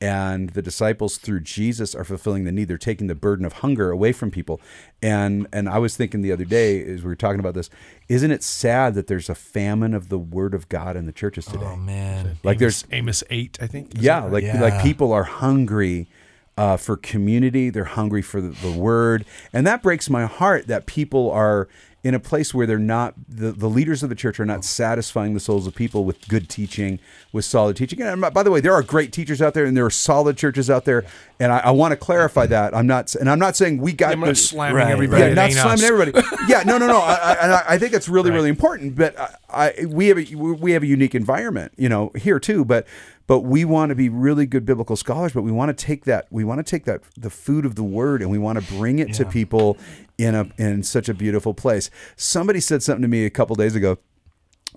and 0.03 0.49
the 0.49 0.61
disciples 0.61 1.15
through 1.17 1.39
Jesus 1.39 1.95
are 1.95 2.03
fulfilling 2.03 2.43
the 2.43 2.51
need. 2.51 2.67
They're 2.67 2.77
taking 2.77 3.07
the 3.07 3.15
burden 3.15 3.45
of 3.45 3.53
hunger 3.53 3.89
away 3.89 4.11
from 4.11 4.31
people. 4.31 4.59
And 5.01 5.47
and 5.53 5.69
I 5.69 5.77
was 5.77 5.95
thinking 5.95 6.21
the 6.21 6.31
other 6.33 6.43
day 6.43 6.83
as 6.83 7.03
we 7.03 7.07
were 7.07 7.15
talking 7.15 7.39
about 7.39 7.53
this, 7.53 7.69
isn't 8.09 8.29
it 8.29 8.43
sad 8.43 8.95
that 8.95 9.07
there's 9.07 9.29
a 9.29 9.35
famine 9.35 9.93
of 9.93 10.09
the 10.09 10.19
word 10.19 10.53
of 10.53 10.67
God 10.67 10.97
in 10.97 11.05
the 11.05 11.13
churches 11.13 11.45
today? 11.45 11.65
Oh 11.65 11.77
man. 11.77 12.37
like 12.43 12.55
Amos, 12.55 12.59
there's 12.59 12.85
Amos 12.91 13.23
eight, 13.29 13.57
I 13.61 13.67
think. 13.67 13.91
Yeah, 13.95 14.23
right? 14.23 14.31
like 14.31 14.43
Yeah. 14.43 14.61
like 14.61 14.81
people 14.83 15.13
are 15.13 15.23
hungry 15.23 16.09
uh, 16.57 16.75
for 16.75 16.97
community. 16.97 17.69
They're 17.69 17.85
hungry 17.85 18.21
for 18.21 18.41
the, 18.41 18.49
the 18.49 18.71
word, 18.77 19.23
and 19.53 19.65
that 19.65 19.81
breaks 19.81 20.09
my 20.09 20.25
heart 20.25 20.67
that 20.67 20.85
people 20.85 21.31
are 21.31 21.69
in 22.03 22.13
a 22.13 22.19
place 22.19 22.53
where 22.53 22.67
they're 22.67 22.77
not 22.77 23.13
the, 23.29 23.53
the 23.53 23.69
leaders 23.69 24.03
of 24.03 24.09
the 24.09 24.15
church 24.15 24.37
are 24.39 24.45
not 24.45 24.59
oh. 24.59 24.61
satisfying 24.61 25.33
the 25.33 25.39
souls 25.39 25.65
of 25.65 25.73
people 25.73 26.03
with 26.03 26.27
good 26.27 26.49
teaching, 26.49 26.99
with 27.31 27.45
solid 27.45 27.77
teaching. 27.77 28.01
And 28.01 28.21
by 28.21 28.43
the 28.43 28.51
way, 28.51 28.59
there 28.59 28.73
are 28.73 28.83
great 28.83 29.13
teachers 29.13 29.41
out 29.41 29.53
there, 29.53 29.63
and 29.63 29.75
there 29.75 29.85
are 29.85 29.89
solid 29.89 30.37
churches 30.37 30.69
out 30.69 30.83
there. 30.83 31.05
And 31.39 31.51
I, 31.53 31.59
I 31.59 31.71
want 31.71 31.93
to 31.93 31.95
clarify 31.95 32.45
that 32.47 32.75
I'm 32.75 32.87
not, 32.87 33.15
and 33.15 33.29
I'm 33.29 33.39
not 33.39 33.55
saying 33.55 33.77
we 33.77 33.93
got 33.93 34.13
I'm 34.13 34.19
not 34.19 34.35
slamming 34.35 34.75
Right. 34.75 34.91
everybody. 34.91 35.23
yeah, 35.23 35.33
not 35.33 35.51
slamming 35.51 35.73
us. 35.73 35.83
everybody. 35.83 36.27
Yeah, 36.47 36.63
no, 36.65 36.77
no, 36.77 36.87
no. 36.87 36.97
I, 36.99 37.13
I, 37.13 37.31
and 37.41 37.51
I- 37.53 37.63
I 37.69 37.77
think 37.77 37.93
it's 37.93 38.09
really, 38.09 38.29
Right. 38.29 38.35
really 38.35 38.49
important. 38.49 38.95
But 38.95 39.17
I, 39.17 39.35
I, 39.49 39.85
we 39.85 40.07
have 40.07 40.17
a 40.17 40.35
we 40.35 40.71
have 40.73 40.83
a 40.83 40.87
unique 40.87 41.15
environment, 41.15 41.71
you 41.77 41.87
know, 41.87 42.11
here 42.15 42.39
too. 42.39 42.65
But 42.65 42.85
but 43.27 43.39
we 43.41 43.63
want 43.63 43.89
to 43.89 43.95
be 43.95 44.09
really 44.09 44.45
good 44.45 44.65
biblical 44.65 44.95
scholars. 44.97 45.31
But 45.31 45.43
we 45.43 45.51
want 45.51 45.75
to 45.75 45.85
take 45.85 46.03
that 46.05 46.27
we 46.31 46.43
want 46.43 46.59
to 46.59 46.69
take 46.69 46.83
that 46.85 47.01
the 47.17 47.29
food 47.29 47.65
of 47.65 47.75
the 47.75 47.83
word 47.83 48.21
and 48.21 48.29
we 48.29 48.37
want 48.37 48.59
to 48.61 48.73
bring 48.73 48.99
it 48.99 49.13
to 49.13 49.25
people 49.25 49.77
in 50.17 50.35
a 50.35 50.49
in 50.57 50.83
such 50.83 51.09
a 51.09 51.13
beautiful 51.13 51.53
place. 51.53 51.89
Somebody 52.15 52.59
said 52.59 52.83
something 52.83 53.01
to 53.01 53.07
me 53.07 53.25
a 53.25 53.29
couple 53.29 53.55
days 53.55 53.75
ago. 53.75 53.97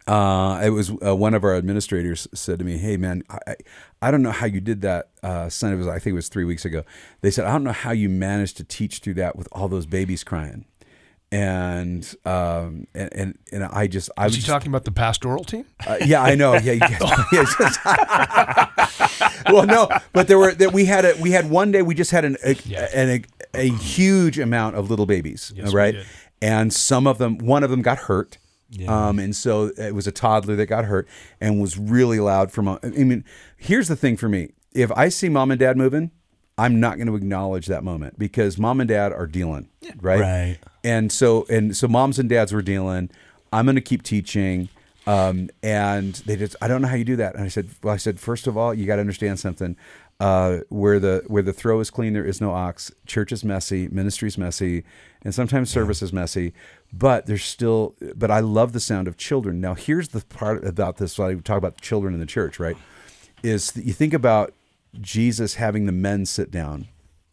Uh, 0.06 0.60
it 0.62 0.70
was 0.70 0.92
uh, 1.04 1.16
one 1.16 1.34
of 1.34 1.42
our 1.42 1.56
administrators 1.56 2.28
said 2.34 2.58
to 2.58 2.64
me, 2.64 2.76
"Hey, 2.78 2.96
man, 2.96 3.22
I, 3.30 3.56
I- 4.02 4.10
don't 4.10 4.22
know 4.22 4.30
how 4.30 4.46
you 4.46 4.60
did 4.60 4.82
that." 4.82 5.08
Uh, 5.22 5.48
son, 5.48 5.72
it 5.72 5.76
was 5.76 5.86
I 5.88 5.98
think 5.98 6.12
it 6.12 6.16
was 6.16 6.28
three 6.28 6.44
weeks 6.44 6.64
ago. 6.64 6.84
They 7.22 7.30
said, 7.30 7.44
"I 7.46 7.52
don't 7.52 7.64
know 7.64 7.72
how 7.72 7.90
you 7.92 8.08
managed 8.08 8.56
to 8.58 8.64
teach 8.64 8.98
through 8.98 9.14
that 9.14 9.36
with 9.36 9.48
all 9.52 9.68
those 9.68 9.86
babies 9.86 10.22
crying." 10.22 10.64
And 11.32 12.14
um, 12.24 12.86
and 12.94 13.12
and, 13.12 13.38
and 13.50 13.64
I 13.64 13.88
just 13.88 14.10
I 14.16 14.24
Was 14.26 14.36
was 14.36 14.44
he 14.44 14.48
talking 14.50 14.68
about 14.68 14.84
the 14.84 14.92
pastoral 14.92 15.42
team? 15.44 15.64
uh, 15.86 15.96
yeah, 16.04 16.22
I 16.22 16.36
know. 16.36 16.54
Yeah, 16.54 16.72
you 16.72 16.80
yeah, 16.82 16.98
just- 17.58 17.80
well, 19.50 19.66
no, 19.66 19.88
but 20.12 20.28
there 20.28 20.38
were 20.38 20.54
that 20.54 20.72
we 20.72 20.84
had 20.84 21.04
a 21.04 21.14
we 21.20 21.32
had 21.32 21.50
one 21.50 21.72
day 21.72 21.82
we 21.82 21.94
just 21.96 22.10
had 22.12 22.24
an 22.24 22.36
a, 22.44 22.56
an, 22.94 23.24
a, 23.56 23.68
a 23.68 23.72
huge 23.72 24.38
amount 24.38 24.76
of 24.76 24.90
little 24.90 25.06
babies, 25.06 25.52
Yes, 25.54 25.72
right? 25.72 25.96
And 26.42 26.72
some 26.72 27.06
of 27.06 27.18
them, 27.18 27.38
one 27.38 27.64
of 27.64 27.70
them 27.70 27.82
got 27.82 27.98
hurt. 27.98 28.38
Um, 28.88 29.18
and 29.18 29.34
so 29.34 29.70
it 29.78 29.94
was 29.94 30.06
a 30.06 30.12
toddler 30.12 30.56
that 30.56 30.66
got 30.66 30.84
hurt 30.84 31.08
and 31.40 31.60
was 31.60 31.78
really 31.78 32.18
loud 32.20 32.50
for 32.50 32.62
mom. 32.62 32.78
I 32.82 32.88
mean, 32.88 33.24
here's 33.56 33.88
the 33.88 33.96
thing 33.96 34.16
for 34.16 34.28
me: 34.28 34.50
if 34.74 34.90
I 34.92 35.08
see 35.08 35.28
mom 35.28 35.50
and 35.52 35.60
dad 35.60 35.76
moving, 35.76 36.10
I'm 36.58 36.80
not 36.80 36.96
going 36.96 37.06
to 37.06 37.14
acknowledge 37.14 37.66
that 37.66 37.84
moment 37.84 38.18
because 38.18 38.58
mom 38.58 38.80
and 38.80 38.88
dad 38.88 39.12
are 39.12 39.26
dealing, 39.26 39.68
right? 40.00 40.20
Right. 40.20 40.58
And 40.82 41.12
so 41.12 41.46
and 41.48 41.76
so 41.76 41.86
moms 41.86 42.18
and 42.18 42.28
dads 42.28 42.52
were 42.52 42.62
dealing. 42.62 43.08
I'm 43.52 43.66
going 43.66 43.76
to 43.76 43.80
keep 43.80 44.02
teaching. 44.02 44.68
Um, 45.06 45.50
and 45.62 46.14
they 46.26 46.34
just, 46.34 46.56
I 46.60 46.66
don't 46.66 46.82
know 46.82 46.88
how 46.88 46.96
you 46.96 47.04
do 47.04 47.14
that. 47.14 47.36
And 47.36 47.44
I 47.44 47.48
said, 47.48 47.68
well, 47.80 47.94
I 47.94 47.96
said, 47.96 48.18
first 48.18 48.48
of 48.48 48.56
all, 48.56 48.74
you 48.74 48.86
got 48.86 48.96
to 48.96 49.00
understand 49.00 49.38
something. 49.38 49.76
Uh, 50.18 50.60
where 50.70 50.98
the 50.98 51.22
where 51.26 51.42
the 51.42 51.52
throw 51.52 51.78
is 51.80 51.90
clean, 51.90 52.14
there 52.14 52.24
is 52.24 52.40
no 52.40 52.52
ox. 52.52 52.90
Church 53.06 53.32
is 53.32 53.44
messy, 53.44 53.86
ministry's 53.88 54.38
messy, 54.38 54.82
and 55.22 55.34
sometimes 55.34 55.68
service 55.68 56.00
is 56.00 56.10
messy. 56.10 56.54
But 56.92 57.26
there's 57.26 57.44
still. 57.44 57.94
But 58.14 58.30
I 58.30 58.40
love 58.40 58.72
the 58.72 58.80
sound 58.80 59.08
of 59.08 59.18
children. 59.18 59.60
Now, 59.60 59.74
here's 59.74 60.08
the 60.08 60.24
part 60.24 60.64
about 60.64 60.96
this. 60.96 61.20
I 61.20 61.34
talk 61.34 61.58
about 61.58 61.82
children 61.82 62.14
in 62.14 62.20
the 62.20 62.24
church, 62.26 62.58
right? 62.58 62.78
Is 63.42 63.72
that 63.72 63.84
you 63.84 63.92
think 63.92 64.14
about 64.14 64.54
Jesus 64.98 65.56
having 65.56 65.84
the 65.84 65.92
men 65.92 66.24
sit 66.24 66.50
down 66.50 66.88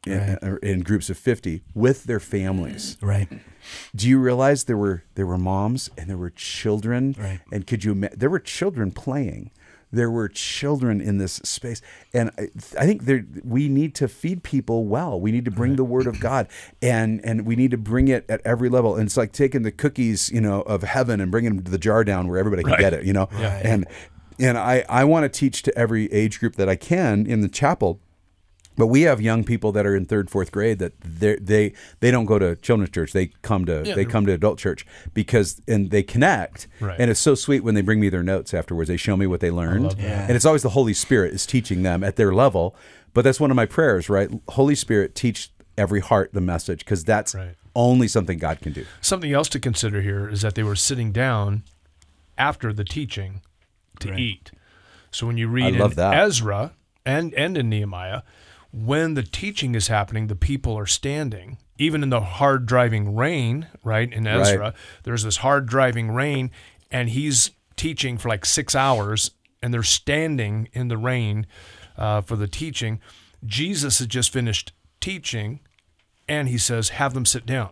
in, 0.05 0.37
in 0.61 0.81
groups 0.81 1.09
of 1.09 1.17
fifty 1.17 1.61
with 1.73 2.03
their 2.03 2.19
families 2.19 2.97
Right. 3.01 3.29
do 3.95 4.09
you 4.09 4.19
realize 4.19 4.65
there 4.65 4.75
were 4.75 5.03
there 5.15 5.25
were 5.25 5.37
moms 5.37 5.89
and 5.97 6.09
there 6.09 6.17
were 6.17 6.31
children 6.31 7.15
Right. 7.17 7.39
and 7.53 7.65
could 7.65 7.85
you 7.85 7.95
there 8.13 8.29
were 8.29 8.39
children 8.41 8.91
playing 8.91 9.51
there 9.93 10.11
were 10.11 10.27
children 10.27 10.99
in 10.99 11.17
this 11.17 11.33
space. 11.43 11.81
And 12.13 12.31
i, 12.37 12.49
I 12.77 12.85
think 12.85 13.03
there 13.03 13.25
we 13.43 13.69
need 13.69 13.95
to 13.95 14.07
feed 14.07 14.43
people 14.43 14.85
well. 14.85 15.19
We 15.19 15.31
need 15.31 15.45
to 15.45 15.51
bring 15.51 15.75
the 15.75 15.83
word 15.83 16.07
of 16.07 16.19
god 16.19 16.47
and 16.81 17.21
and 17.23 17.45
we 17.45 17.55
need 17.55 17.71
to 17.71 17.77
bring 17.77 18.07
it 18.07 18.25
at 18.27 18.41
every 18.43 18.69
level. 18.69 18.95
And 18.95 19.05
it's 19.05 19.17
like 19.17 19.31
taking 19.31 19.61
the 19.61 19.71
cookies 19.71 20.29
you 20.29 20.41
know 20.41 20.61
of 20.63 20.83
heaven 20.83 21.21
and 21.21 21.31
bringing 21.31 21.55
them 21.55 21.63
to 21.63 21.71
the 21.71 21.77
jar 21.77 22.03
down 22.03 22.27
where 22.27 22.37
everybody 22.37 22.63
can 22.63 22.77
get 22.79 22.93
it 22.93 23.05
you 23.05 23.13
know? 23.13 23.29
And 23.63 23.85
and 24.39 24.57
i 24.57 24.83
i 24.89 25.03
want 25.03 25.23
to 25.23 25.29
teach 25.29 25.61
to 25.61 25.77
every 25.77 26.11
age 26.11 26.39
group 26.39 26.55
that 26.55 26.67
i 26.67 26.75
can 26.75 27.25
in 27.27 27.41
the 27.41 27.47
chapel 27.47 27.99
but 28.77 28.87
we 28.87 29.01
have 29.03 29.21
young 29.21 29.43
people 29.43 29.71
that 29.73 29.85
are 29.85 29.95
in 29.95 30.05
third, 30.05 30.29
fourth 30.29 30.51
grade 30.51 30.79
that 30.79 30.99
they 31.01 31.35
they 31.35 31.73
they 31.99 32.11
don't 32.11 32.25
go 32.25 32.39
to 32.39 32.55
children's 32.55 32.91
church. 32.91 33.13
They 33.13 33.27
come 33.41 33.65
to 33.65 33.83
they 33.83 34.05
come 34.05 34.25
to 34.25 34.31
adult 34.33 34.59
church 34.59 34.85
because 35.13 35.61
and 35.67 35.91
they 35.91 36.03
connect. 36.03 36.67
Right. 36.79 36.99
And 36.99 37.09
it's 37.11 37.19
so 37.19 37.35
sweet 37.35 37.63
when 37.63 37.75
they 37.75 37.81
bring 37.81 37.99
me 37.99 38.09
their 38.09 38.23
notes 38.23 38.53
afterwards. 38.53 38.87
They 38.87 38.97
show 38.97 39.15
me 39.17 39.27
what 39.27 39.39
they 39.39 39.51
learned, 39.51 39.95
and 39.99 40.31
it's 40.35 40.45
always 40.45 40.63
the 40.63 40.69
Holy 40.69 40.93
Spirit 40.93 41.33
is 41.33 41.45
teaching 41.45 41.83
them 41.83 42.03
at 42.03 42.15
their 42.15 42.33
level. 42.33 42.75
But 43.13 43.23
that's 43.23 43.39
one 43.39 43.51
of 43.51 43.55
my 43.55 43.65
prayers, 43.67 44.09
right? 44.09 44.29
Holy 44.49 44.75
Spirit, 44.75 45.13
teach 45.13 45.51
every 45.77 45.99
heart 45.99 46.31
the 46.33 46.41
message 46.41 46.79
because 46.79 47.03
that's 47.03 47.35
Right. 47.35 47.55
only 47.75 48.07
something 48.07 48.37
God 48.39 48.59
can 48.61 48.73
do. 48.73 48.85
Something 49.01 49.31
else 49.31 49.49
to 49.49 49.59
consider 49.59 50.01
here 50.01 50.27
is 50.27 50.41
that 50.41 50.55
they 50.55 50.63
were 50.63 50.75
sitting 50.75 51.11
down 51.11 51.63
after 52.37 52.73
the 52.73 52.83
teaching 52.83 53.41
to 53.99 54.15
eat. 54.15 54.51
So 55.11 55.27
when 55.27 55.37
you 55.37 55.47
read 55.47 55.75
love 55.75 55.91
in 55.91 55.97
that. 55.97 56.15
Ezra 56.15 56.73
and 57.05 57.33
and 57.35 57.57
in 57.57 57.69
Nehemiah, 57.69 58.21
when 58.73 59.13
the 59.13 59.23
teaching 59.23 59.75
is 59.75 59.87
happening, 59.87 60.27
the 60.27 60.35
people 60.35 60.77
are 60.77 60.87
standing. 60.87 61.57
Even 61.77 62.03
in 62.03 62.09
the 62.09 62.21
hard 62.21 62.65
driving 62.65 63.15
rain, 63.15 63.67
right? 63.83 64.11
In 64.11 64.25
Ezra, 64.27 64.73
there's 65.03 65.23
this 65.23 65.37
hard 65.37 65.65
driving 65.67 66.11
rain, 66.11 66.51
and 66.91 67.09
he's 67.09 67.51
teaching 67.75 68.17
for 68.17 68.29
like 68.29 68.45
six 68.45 68.75
hours, 68.75 69.31
and 69.61 69.73
they're 69.73 69.83
standing 69.83 70.69
in 70.73 70.87
the 70.87 70.97
rain 70.97 71.45
uh, 71.97 72.21
for 72.21 72.35
the 72.35 72.47
teaching. 72.47 72.99
Jesus 73.45 73.99
has 73.99 74.07
just 74.07 74.31
finished 74.31 74.71
teaching, 74.99 75.59
and 76.27 76.47
he 76.47 76.57
says, 76.57 76.89
"Have 76.89 77.13
them 77.13 77.25
sit 77.25 77.45
down." 77.45 77.71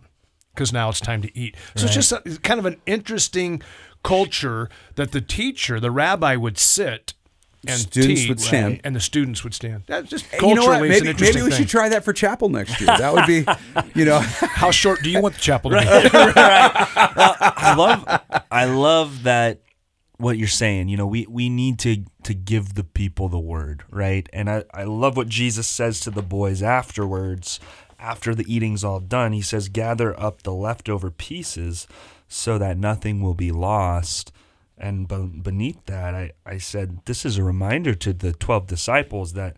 because 0.53 0.73
now 0.73 0.89
it's 0.89 0.99
time 0.99 1.21
to 1.21 1.37
eat. 1.37 1.55
So 1.75 1.85
it's 1.85 1.93
just 1.93 2.11
a, 2.11 2.19
kind 2.43 2.59
of 2.59 2.65
an 2.65 2.81
interesting 2.85 3.61
culture 4.03 4.69
that 4.95 5.13
the 5.13 5.21
teacher, 5.21 5.79
the 5.79 5.91
rabbi, 5.91 6.35
would 6.35 6.57
sit 6.57 7.13
and 7.67 7.79
Students 7.79 8.21
teach, 8.21 8.29
would 8.29 8.39
stand. 8.39 8.81
and 8.83 8.95
the 8.95 8.99
students 8.99 9.43
would 9.43 9.53
stand. 9.53 9.83
That's 9.85 10.09
just 10.09 10.25
Hey, 10.25 10.39
culturally 10.39 10.61
you 10.63 10.67
know 10.67 10.79
what? 10.79 10.81
Maybe, 10.81 10.97
an 11.01 11.07
interesting 11.07 11.35
maybe 11.41 11.43
we 11.45 11.51
thing. 11.51 11.59
should 11.59 11.69
try 11.69 11.89
that 11.89 12.03
for 12.03 12.11
chapel 12.13 12.49
next 12.49 12.79
year. 12.81 12.87
That 12.87 13.13
would 13.13 13.27
be, 13.27 13.45
you 13.99 14.05
know, 14.05 14.19
How 14.19 14.71
short 14.71 15.03
do 15.03 15.09
you 15.11 15.21
want 15.21 15.35
the 15.35 15.41
chapel 15.41 15.69
to 15.71 15.79
be? 15.79 15.85
I 15.85 17.75
love 17.77 18.21
I 18.51 18.65
love 18.65 19.23
that 19.23 19.61
what 20.17 20.37
you're 20.37 20.47
saying. 20.47 20.89
You 20.89 20.97
know, 20.97 21.07
we, 21.07 21.25
we 21.29 21.49
need 21.49 21.79
to 21.79 22.03
to 22.23 22.33
give 22.33 22.73
the 22.75 22.83
people 22.83 23.29
the 23.29 23.39
word, 23.39 23.83
right? 23.89 24.27
And 24.33 24.49
I, 24.49 24.63
I 24.73 24.83
love 24.83 25.17
what 25.17 25.27
Jesus 25.27 25.67
says 25.67 25.99
to 26.01 26.11
the 26.11 26.21
boys 26.21 26.61
afterwards, 26.63 27.59
after 27.99 28.33
the 28.35 28.51
eating's 28.51 28.83
all 28.83 28.99
done. 28.99 29.33
He 29.33 29.41
says, 29.41 29.69
Gather 29.69 30.19
up 30.19 30.43
the 30.43 30.53
leftover 30.53 31.09
pieces 31.11 31.87
so 32.27 32.57
that 32.57 32.77
nothing 32.77 33.21
will 33.21 33.33
be 33.33 33.51
lost. 33.51 34.31
And 34.81 35.07
beneath 35.43 35.85
that, 35.85 36.15
I, 36.15 36.31
I 36.45 36.57
said, 36.57 36.99
This 37.05 37.23
is 37.23 37.37
a 37.37 37.43
reminder 37.43 37.93
to 37.93 38.13
the 38.13 38.33
12 38.33 38.65
disciples 38.67 39.33
that 39.33 39.55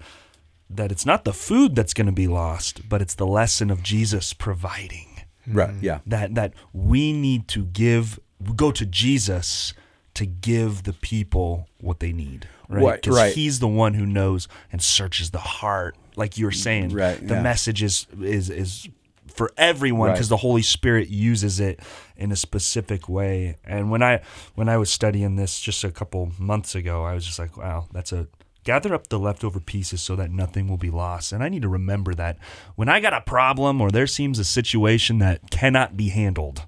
that 0.69 0.91
it's 0.91 1.05
not 1.05 1.23
the 1.23 1.33
food 1.33 1.75
that's 1.75 1.93
going 1.93 2.07
to 2.07 2.11
be 2.13 2.27
lost, 2.27 2.89
but 2.89 3.01
it's 3.01 3.13
the 3.15 3.27
lesson 3.27 3.69
of 3.69 3.83
Jesus 3.83 4.33
providing 4.33 5.07
right? 5.47 5.73
Yeah. 5.81 5.99
that 6.05 6.35
that 6.35 6.53
we 6.73 7.13
need 7.13 7.47
to 7.49 7.63
give 7.65 8.19
go 8.55 8.71
to 8.71 8.85
Jesus 8.85 9.73
to 10.15 10.25
give 10.25 10.83
the 10.83 10.93
people 10.93 11.67
what 11.79 11.99
they 11.99 12.11
need 12.13 12.47
right 12.69 12.83
Right, 12.83 13.01
'Cause 13.03 13.15
right. 13.17 13.33
he's 13.33 13.59
the 13.59 13.67
one 13.67 13.93
who 13.93 14.05
knows 14.05 14.47
and 14.71 14.81
searches 14.81 15.31
the 15.31 15.39
heart 15.39 15.95
like 16.15 16.37
you 16.37 16.45
were 16.45 16.51
saying 16.51 16.89
Right, 16.93 17.19
the 17.25 17.35
yeah. 17.35 17.41
message 17.41 17.81
is 17.83 18.07
is 18.21 18.49
is 18.49 18.87
for 19.33 19.51
everyone 19.57 20.09
Right. 20.09 20.13
because 20.15 20.29
the 20.29 20.37
Holy 20.37 20.61
Spirit 20.61 21.09
uses 21.09 21.59
it 21.59 21.79
in 22.15 22.31
a 22.31 22.35
specific 22.35 23.09
way. 23.09 23.57
And 23.65 23.89
when 23.91 24.01
I 24.03 24.21
when 24.55 24.69
I 24.69 24.77
was 24.77 24.89
studying 24.89 25.35
this 25.35 25.59
just 25.59 25.83
a 25.83 25.91
couple 25.91 26.31
months 26.37 26.75
ago, 26.75 27.03
I 27.03 27.13
was 27.13 27.25
just 27.25 27.39
like, 27.39 27.57
wow, 27.57 27.87
that's 27.91 28.11
a 28.11 28.27
gather 28.63 28.93
up 28.93 29.07
the 29.07 29.19
leftover 29.19 29.59
pieces 29.59 30.01
so 30.01 30.15
that 30.15 30.31
nothing 30.31 30.67
will 30.69 30.77
be 30.77 30.89
lost. 30.89 31.33
And 31.33 31.43
I 31.43 31.49
need 31.49 31.63
to 31.63 31.67
remember 31.69 32.13
that 32.15 32.37
when 32.75 32.87
I 32.87 33.01
got 33.01 33.13
a 33.13 33.19
problem 33.21 33.81
or 33.81 33.91
there 33.91 34.07
seems 34.07 34.39
a 34.39 34.45
situation 34.45 35.17
that 35.19 35.49
cannot 35.51 35.97
be 35.97 36.09
handled, 36.09 36.65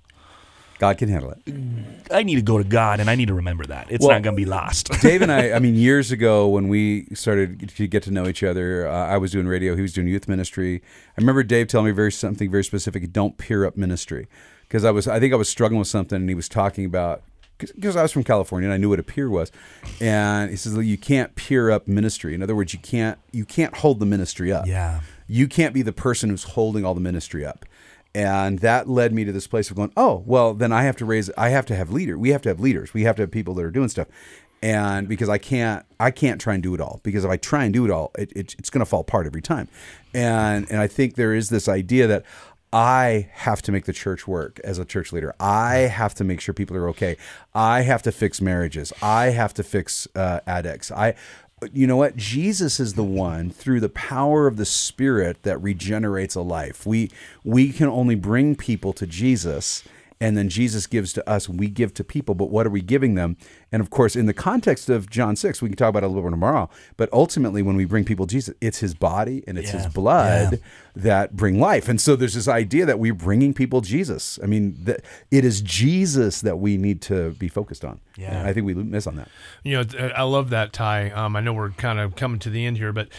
God 0.78 0.98
can 0.98 1.08
handle 1.08 1.32
it. 1.32 1.40
I 2.12 2.24
need 2.24 2.36
to 2.36 2.42
go 2.42 2.58
to 2.58 2.64
God 2.64 3.00
and 3.00 3.10
I 3.10 3.16
need 3.16 3.30
to 3.30 3.34
remember 3.34 3.66
that. 3.68 3.88
It's 3.90 4.02
Well, 4.02 4.12
not 4.16 4.24
going 4.24 4.36
to 4.36 4.42
be 4.42 4.46
lost. 4.46 4.92
Dave 5.02 5.22
and 5.22 5.32
I, 5.32 5.54
I 5.54 5.60
mean, 5.60 5.76
years 5.90 6.12
ago 6.12 6.48
when 6.50 6.68
we 6.68 7.06
started 7.14 7.70
to 7.70 7.88
get 7.88 8.04
to 8.04 8.12
know 8.12 8.28
each 8.28 8.44
other, 8.44 8.88
uh, 8.88 9.08
I 9.08 9.18
was 9.18 9.32
doing 9.32 9.48
radio, 9.48 9.76
he 9.76 9.82
was 9.82 9.94
doing 9.94 10.08
youth 10.08 10.28
ministry. 10.28 10.82
I 11.18 11.22
remember 11.22 11.44
Dave 11.44 11.68
telling 11.68 11.86
me 11.88 11.92
very 11.94 12.12
something 12.12 12.52
very 12.52 12.64
specific: 12.64 13.12
don't 13.14 13.38
pier 13.38 13.66
up 13.66 13.78
ministry, 13.78 14.28
because 14.68 14.84
I 14.84 14.92
was, 14.92 15.08
I 15.08 15.20
think 15.20 15.32
I 15.34 15.38
was 15.38 15.48
struggling 15.48 15.80
with 15.80 15.88
something, 15.88 16.18
and 16.18 16.28
he 16.30 16.36
was 16.36 16.50
talking 16.50 16.84
about 16.86 17.24
because 17.58 17.96
I 17.96 18.02
was 18.02 18.12
from 18.12 18.26
California 18.26 18.68
and 18.68 18.74
I 18.74 18.78
knew 18.78 18.90
what 18.90 19.00
a 19.00 19.04
pier 19.04 19.30
was, 19.30 19.50
and 20.02 20.50
he 20.50 20.58
says 20.58 20.76
you 20.76 20.98
can't 20.98 21.36
pier 21.36 21.72
up 21.72 21.88
ministry. 21.88 22.36
In 22.36 22.44
other 22.44 22.54
words, 22.56 22.74
you 22.74 22.80
can't 22.80 23.18
you 23.32 23.46
can't 23.46 23.78
hold 23.78 24.00
the 24.02 24.06
ministry 24.06 24.52
up. 24.52 24.68
Yeah. 24.68 25.00
you 25.28 25.48
can't 25.48 25.74
be 25.74 25.82
the 25.82 25.94
person 25.94 26.30
who's 26.30 26.44
holding 26.44 26.84
all 26.84 26.94
the 26.94 27.00
ministry 27.02 27.46
up. 27.46 27.66
And 28.16 28.60
that 28.60 28.88
led 28.88 29.14
me 29.14 29.26
to 29.26 29.34
this 29.34 29.46
place 29.46 29.70
of 29.70 29.76
going, 29.76 29.92
oh, 29.98 30.24
well, 30.26 30.54
then 30.54 30.72
I 30.72 30.84
have 30.84 30.96
to 30.98 31.06
raise, 31.06 31.30
I 31.38 31.50
have 31.50 31.66
to 31.66 31.76
have 31.76 31.92
leader. 31.92 32.18
We 32.18 32.30
have 32.30 32.42
to 32.44 32.50
have 32.50 32.62
leaders. 32.62 32.94
We 32.94 33.04
have 33.04 33.18
to 33.18 33.24
have 33.24 33.32
people 33.32 33.54
that 33.56 33.66
are 33.66 33.72
doing 33.72 33.90
stuff. 33.90 34.08
And 34.64 35.10
because 35.10 35.28
I 35.28 35.38
can't, 35.38 35.86
I 36.00 36.12
can't 36.12 36.40
try 36.40 36.54
and 36.54 36.64
do 36.64 36.74
it 36.74 36.80
all. 36.80 37.02
Because 37.04 37.26
if 37.26 37.30
I 37.30 37.36
try 37.36 37.66
and 37.66 37.74
do 37.74 37.84
it 37.84 37.92
all, 37.92 38.12
it, 38.18 38.32
it, 38.34 38.56
it's 38.58 38.70
going 38.70 38.80
to 38.80 38.86
fall 38.86 39.02
apart 39.02 39.28
every 39.28 39.42
time. 39.42 39.68
And 40.14 40.66
and 40.72 40.80
I 40.80 40.88
think 40.88 41.16
there 41.16 41.34
is 41.34 41.50
this 41.50 41.68
idea 41.68 42.08
that 42.08 42.24
I 42.72 43.30
have 43.34 43.62
to 43.64 43.72
make 43.72 43.86
the 43.86 43.94
church 43.94 44.28
work 44.28 44.60
as 44.64 44.80
a 44.80 44.86
church 44.86 45.14
leader. 45.14 45.36
I 45.40 45.76
have 45.76 46.16
to 46.16 46.24
make 46.24 46.42
sure 46.42 46.54
people 46.54 46.76
are 46.78 46.90
okay. 46.90 47.18
I 47.54 47.82
have 47.82 48.02
to 48.04 48.12
fix 48.12 48.42
marriages. 48.42 48.92
I 49.02 49.26
have 49.32 49.54
to 49.56 49.64
fix 49.64 50.08
uh, 50.16 50.40
addicts. 50.48 50.92
I, 50.92 51.16
you 51.72 51.88
know 51.88 51.96
what? 51.96 52.18
Jesus 52.18 52.80
is 52.82 52.96
the 52.96 53.04
one 53.04 53.50
through 53.50 53.80
the 53.80 53.90
power 53.90 54.46
of 54.46 54.58
the 54.58 54.66
Spirit 54.66 55.44
that 55.44 55.58
regenerates 55.60 56.36
a 56.36 56.42
life. 56.42 56.86
We 56.86 57.12
we 57.46 57.72
can 57.72 57.88
only 57.88 58.16
bring 58.16 58.56
people 58.56 58.92
to 58.94 59.08
Jesus, 59.08 59.84
and 60.22 60.38
then 60.38 60.48
Jesus 60.50 60.88
gives 60.88 61.12
to 61.14 61.30
us. 61.30 61.50
We 61.50 61.68
give 61.68 61.94
to 61.96 62.04
people, 62.04 62.36
but 62.36 62.50
what 62.50 62.66
are 62.66 62.70
we 62.70 62.82
giving 62.82 63.16
them? 63.16 63.36
And 63.72 63.82
of 63.82 63.90
course, 63.90 64.16
in 64.16 64.26
the 64.28 64.34
context 64.34 64.90
of 64.90 65.10
John 65.10 65.36
six, 65.36 65.62
we 65.62 65.68
can 65.70 65.76
talk 65.76 65.90
about 65.90 66.04
it 66.04 66.06
a 66.06 66.10
little 66.10 66.24
bit 66.24 66.32
tomorrow. 66.32 66.70
But 66.96 67.10
ultimately, 67.12 67.62
when 67.62 67.76
we 67.76 67.86
bring 67.86 68.06
people 68.06 68.26
Jesus, 68.26 68.56
it's 68.62 68.80
His 68.80 68.94
body 68.94 69.44
and 69.48 69.58
it's 69.58 69.72
His 69.72 69.88
blood 69.88 70.54
Yeah. 70.54 70.58
that 70.96 71.36
bring 71.36 71.60
life. 71.60 71.90
And 71.90 72.00
so 72.00 72.16
there's 72.16 72.34
this 72.36 72.48
idea 72.48 72.86
that 72.86 72.98
we're 73.00 73.14
bringing 73.14 73.54
people 73.54 73.82
Jesus. 73.82 74.40
I 74.42 74.46
mean, 74.46 74.76
that 74.84 75.02
it 75.32 75.44
is 75.44 75.62
Jesus 75.62 76.42
that 76.42 76.60
we 76.60 76.78
need 76.78 77.02
to 77.04 77.32
be 77.32 77.48
focused 77.50 77.84
on. 77.84 78.00
Yeah. 78.18 78.38
And 78.38 78.48
I 78.48 78.54
think 78.54 78.66
we 78.66 78.74
miss 78.74 79.08
on 79.08 79.18
that. 79.18 79.28
You 79.64 79.84
know, 79.84 80.12
I 80.16 80.24
love 80.24 80.50
that 80.52 80.72
Ty. 80.72 81.10
Um, 81.10 81.36
I 81.36 81.42
know 81.42 81.54
we're 81.54 81.72
kind 81.72 82.00
of 82.00 82.16
coming 82.16 82.40
to 82.40 82.50
the 82.50 82.66
end 82.66 82.78
here, 82.78 82.94
but 82.94 83.10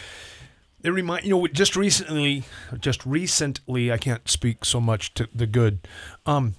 it 0.83 0.89
remind 0.91 1.25
you 1.25 1.31
know 1.31 1.47
just 1.47 1.75
recently, 1.75 2.43
just 2.79 3.05
recently, 3.05 3.91
I 3.91 3.97
can't 3.97 4.27
speak 4.29 4.63
so 4.63 4.79
much 4.79 5.13
to 5.15 5.27
the 5.33 5.47
good. 5.47 5.79
Um, 6.25 6.53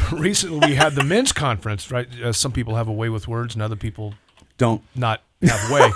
recently, 0.12 0.68
we 0.68 0.74
had 0.74 0.94
the 0.94 1.04
men's 1.04 1.32
conference. 1.32 1.90
Right, 1.90 2.08
uh, 2.20 2.32
some 2.32 2.52
people 2.52 2.76
have 2.76 2.88
a 2.88 2.92
way 2.92 3.08
with 3.08 3.28
words, 3.28 3.54
and 3.54 3.62
other 3.62 3.76
people 3.76 4.14
Don't 4.58 4.82
not 4.94 5.22
have 5.42 5.70
way. 5.70 5.90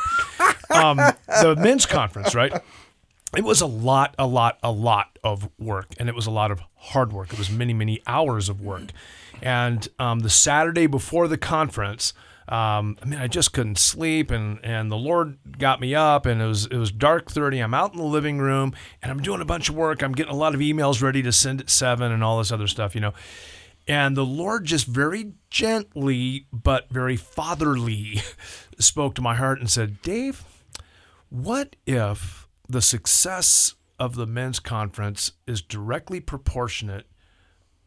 um, 0.70 0.96
the 0.96 1.56
men's 1.58 1.86
conference, 1.86 2.34
right? 2.34 2.52
It 3.36 3.44
was 3.44 3.60
a 3.60 3.66
lot, 3.66 4.14
a 4.18 4.26
lot, 4.26 4.58
a 4.62 4.70
lot 4.70 5.18
of 5.22 5.50
work, 5.58 5.94
and 5.98 6.08
it 6.08 6.14
was 6.14 6.26
a 6.26 6.30
lot 6.30 6.50
of 6.50 6.60
hard 6.76 7.12
work. 7.12 7.32
It 7.32 7.38
was 7.38 7.50
many, 7.50 7.74
many 7.74 8.00
hours 8.06 8.48
of 8.48 8.60
work. 8.60 8.92
And 9.42 9.86
um, 9.98 10.20
the 10.20 10.30
Saturday 10.30 10.86
before 10.86 11.28
the 11.28 11.36
conference, 11.36 12.14
um, 12.48 12.96
I 13.02 13.06
mean, 13.06 13.18
I 13.18 13.26
just 13.26 13.52
couldn't 13.52 13.78
sleep, 13.78 14.30
and 14.30 14.60
and 14.62 14.90
the 14.90 14.96
Lord 14.96 15.38
got 15.58 15.80
me 15.80 15.94
up, 15.94 16.26
and 16.26 16.40
it 16.40 16.46
was 16.46 16.66
it 16.66 16.76
was 16.76 16.92
dark 16.92 17.30
thirty. 17.30 17.58
I'm 17.58 17.74
out 17.74 17.92
in 17.92 17.98
the 17.98 18.04
living 18.04 18.38
room, 18.38 18.72
and 19.02 19.10
I'm 19.10 19.20
doing 19.20 19.40
a 19.40 19.44
bunch 19.44 19.68
of 19.68 19.74
work. 19.74 20.02
I'm 20.02 20.12
getting 20.12 20.32
a 20.32 20.36
lot 20.36 20.54
of 20.54 20.60
emails 20.60 21.02
ready 21.02 21.22
to 21.22 21.32
send 21.32 21.60
at 21.60 21.68
seven, 21.68 22.12
and 22.12 22.22
all 22.22 22.38
this 22.38 22.52
other 22.52 22.68
stuff, 22.68 22.94
you 22.94 23.00
know. 23.00 23.12
And 23.88 24.16
the 24.16 24.24
Lord 24.26 24.64
just 24.64 24.86
very 24.86 25.34
gently, 25.50 26.46
but 26.52 26.88
very 26.90 27.16
fatherly, 27.16 28.20
spoke 28.78 29.14
to 29.14 29.22
my 29.22 29.34
heart 29.36 29.60
and 29.60 29.70
said, 29.70 30.02
Dave, 30.02 30.44
what 31.28 31.76
if 31.86 32.48
the 32.68 32.82
success 32.82 33.74
of 33.98 34.16
the 34.16 34.26
men's 34.26 34.58
conference 34.58 35.32
is 35.46 35.62
directly 35.62 36.20
proportionate 36.20 37.06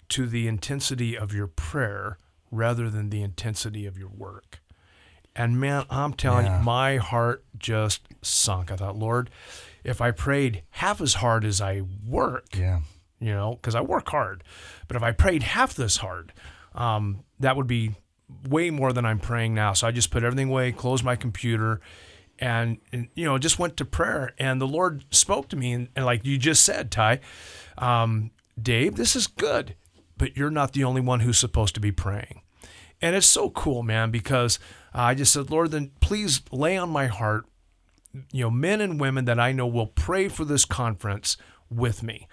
to 0.09 0.25
the 0.25 0.47
intensity 0.47 1.17
of 1.17 1.33
your 1.33 1.47
prayer 1.47 2.17
rather 2.49 2.89
than 2.89 3.09
the 3.09 3.21
intensity 3.21 3.85
of 3.85 3.97
your 3.97 4.09
work? 4.09 4.61
And 5.35 5.59
man, 5.59 5.85
I'm 5.89 6.13
telling 6.13 6.45
Yeah. 6.45 6.59
you, 6.59 6.63
my 6.63 6.97
heart 6.97 7.43
just 7.57 8.01
sunk. 8.21 8.71
I 8.71 8.75
thought, 8.77 8.97
Lord, 8.97 9.29
if 9.83 10.01
I 10.01 10.11
prayed 10.11 10.63
half 10.71 11.01
as 11.01 11.15
hard 11.15 11.45
as 11.45 11.61
I 11.61 11.83
work, 12.05 12.45
yeah. 12.57 12.79
You 13.19 13.33
know, 13.33 13.55
because 13.55 13.75
I 13.75 13.81
work 13.81 14.09
hard. 14.09 14.43
But 14.87 14.97
if 14.97 15.03
I 15.03 15.11
prayed 15.11 15.43
half 15.43 15.73
this 15.73 15.97
hard, 15.97 16.33
um, 16.75 17.23
that 17.39 17.55
would 17.55 17.67
be 17.67 17.95
way 18.47 18.69
more 18.69 18.93
than 18.93 19.05
I'm 19.05 19.19
praying 19.19 19.53
now. 19.53 19.73
So 19.73 19.87
I 19.87 19.91
just 19.91 20.11
put 20.11 20.23
everything 20.23 20.49
away, 20.49 20.71
closed 20.71 21.03
my 21.03 21.15
computer, 21.15 21.81
and, 22.37 22.77
and 22.91 23.09
you 23.15 23.25
know, 23.25 23.37
just 23.37 23.59
went 23.59 23.77
to 23.77 23.85
prayer. 23.85 24.33
And 24.37 24.61
the 24.61 24.67
Lord 24.67 25.03
spoke 25.11 25.49
to 25.49 25.55
me, 25.55 25.73
and, 25.73 25.89
and 25.95 26.05
like 26.05 26.25
you 26.25 26.37
just 26.37 26.63
said, 26.63 26.91
Ty, 26.91 27.19
um, 27.77 28.31
Dave, 28.61 28.95
this 28.95 29.15
is 29.15 29.27
good, 29.27 29.75
but 30.17 30.37
you're 30.37 30.51
not 30.51 30.73
the 30.73 30.83
only 30.83 31.01
one 31.01 31.21
who's 31.21 31.37
supposed 31.37 31.73
to 31.75 31.81
be 31.81 31.91
praying. 31.91 32.41
And 33.01 33.15
it's 33.15 33.27
so 33.27 33.49
cool, 33.49 33.81
man, 33.81 34.11
because 34.11 34.59
uh, 34.93 34.99
I 34.99 35.13
just 35.15 35.31
said, 35.31 35.49
Lord, 35.49 35.71
then 35.71 35.91
please 36.01 36.41
lay 36.51 36.77
on 36.77 36.89
my 36.89 37.07
heart 37.07 37.45
you 38.31 38.43
know, 38.43 38.51
men 38.51 38.81
and 38.81 38.99
women 38.99 39.25
that 39.25 39.39
I 39.39 39.51
know 39.51 39.67
will 39.67 39.87
pray 39.87 40.27
for 40.27 40.45
this 40.45 40.65
conference 40.65 41.37
with 41.69 42.01
me. 42.03 42.27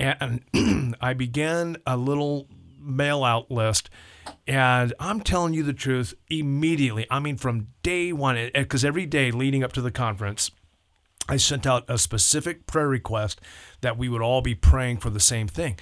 And 0.00 0.96
I 1.00 1.12
began 1.14 1.76
a 1.86 1.96
little 1.96 2.48
mail 2.78 3.22
out 3.24 3.50
list. 3.50 3.90
And 4.46 4.92
I'm 4.98 5.20
telling 5.20 5.54
you 5.54 5.62
the 5.62 5.72
truth 5.72 6.14
immediately. 6.28 7.06
I 7.10 7.20
mean, 7.20 7.36
from 7.36 7.68
day 7.82 8.12
one, 8.12 8.50
because 8.54 8.84
every 8.84 9.06
day 9.06 9.30
leading 9.30 9.62
up 9.62 9.72
to 9.74 9.82
the 9.82 9.90
conference, 9.90 10.50
I 11.28 11.36
sent 11.36 11.66
out 11.66 11.84
a 11.88 11.98
specific 11.98 12.66
prayer 12.66 12.88
request 12.88 13.40
that 13.82 13.96
we 13.96 14.08
would 14.08 14.22
all 14.22 14.42
be 14.42 14.54
praying 14.54 14.98
for 14.98 15.10
the 15.10 15.20
same 15.20 15.46
thing. 15.46 15.78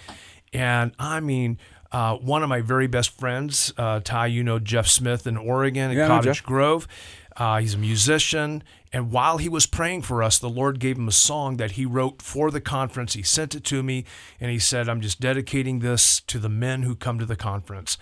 And 0.53 0.93
I 0.99 1.21
mean, 1.21 1.59
uh, 1.93 2.17
one 2.17 2.43
of 2.43 2.49
my 2.49 2.61
very 2.61 2.87
best 2.87 3.19
friends, 3.19 3.73
uh, 3.79 4.01
Ty, 4.01 4.27
you 4.27 4.43
know 4.45 4.59
Jeff 4.59 4.87
Smith 4.87 5.27
in 5.27 5.37
Oregon, 5.37 5.91
Yeah, 5.93 6.07
Cottage. 6.07 6.43
Grove. 6.43 6.87
Uh, 7.39 7.61
he's 7.61 7.75
a 7.75 7.79
musician. 7.79 8.63
And 8.93 9.13
while 9.13 9.39
he 9.39 9.49
was 9.49 9.67
praying 9.67 10.03
for 10.03 10.23
us, 10.23 10.39
the 10.39 10.49
Lord 10.49 10.81
gave 10.81 10.97
him 10.97 11.09
a 11.09 11.13
song 11.13 11.59
that 11.59 11.73
he 11.73 11.85
wrote 11.85 12.21
for 12.23 12.51
the 12.51 12.61
conference. 12.61 13.13
He 13.13 13.23
sent 13.23 13.55
it 13.55 13.63
to 13.65 13.83
me 13.83 14.05
and 14.41 14.51
he 14.51 14.59
said, 14.59 14.89
I'm 14.89 15.01
just 15.01 15.21
dedicating 15.21 15.81
this 15.81 16.21
to 16.23 16.39
the 16.39 16.49
men 16.49 16.83
who 16.83 16.97
come 16.97 17.19
to 17.19 17.27
the 17.27 17.37
conference. 17.37 17.99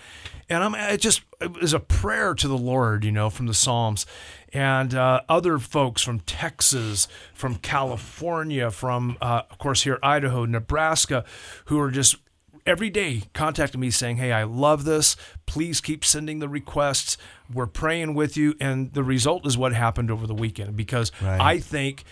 And 0.48 0.62
I'm, 0.62 0.74
it 0.74 1.00
just 1.00 1.22
it 1.40 1.60
was 1.60 1.72
a 1.72 1.80
prayer 1.80 2.34
to 2.34 2.48
the 2.48 2.56
Lord, 2.56 3.04
you 3.04 3.12
know, 3.12 3.30
from 3.30 3.46
the 3.46 3.54
Psalms. 3.54 4.06
And 4.52 4.94
uh, 4.94 5.22
other 5.28 5.58
folks 5.58 6.02
from 6.02 6.20
Texas, 6.20 7.08
from 7.34 7.56
California, 7.56 8.70
from, 8.70 9.18
uh, 9.20 9.42
of 9.50 9.58
course, 9.58 9.82
here, 9.82 9.98
Idaho, 10.02 10.46
Nebraska, 10.46 11.24
who 11.66 11.78
are 11.80 11.90
just 11.90 12.16
every 12.66 12.90
day 12.90 13.22
contacting 13.32 13.80
me 13.80 13.90
saying, 13.90 14.16
"Hey, 14.16 14.32
I 14.32 14.42
love 14.44 14.84
this. 14.84 15.16
Please 15.46 15.80
keep 15.80 16.04
sending 16.04 16.38
the 16.40 16.48
requests. 16.48 17.16
We're 17.52 17.66
praying 17.66 18.14
with 18.14 18.36
you." 18.36 18.54
And 18.60 18.92
the 18.92 19.04
result 19.04 19.46
is 19.46 19.56
what 19.56 19.72
happened 19.72 20.10
over 20.10 20.26
the 20.26 20.34
weekend 20.34 20.76
because 20.76 21.12
Right. 21.22 21.40
I 21.40 21.58
think 21.60 22.04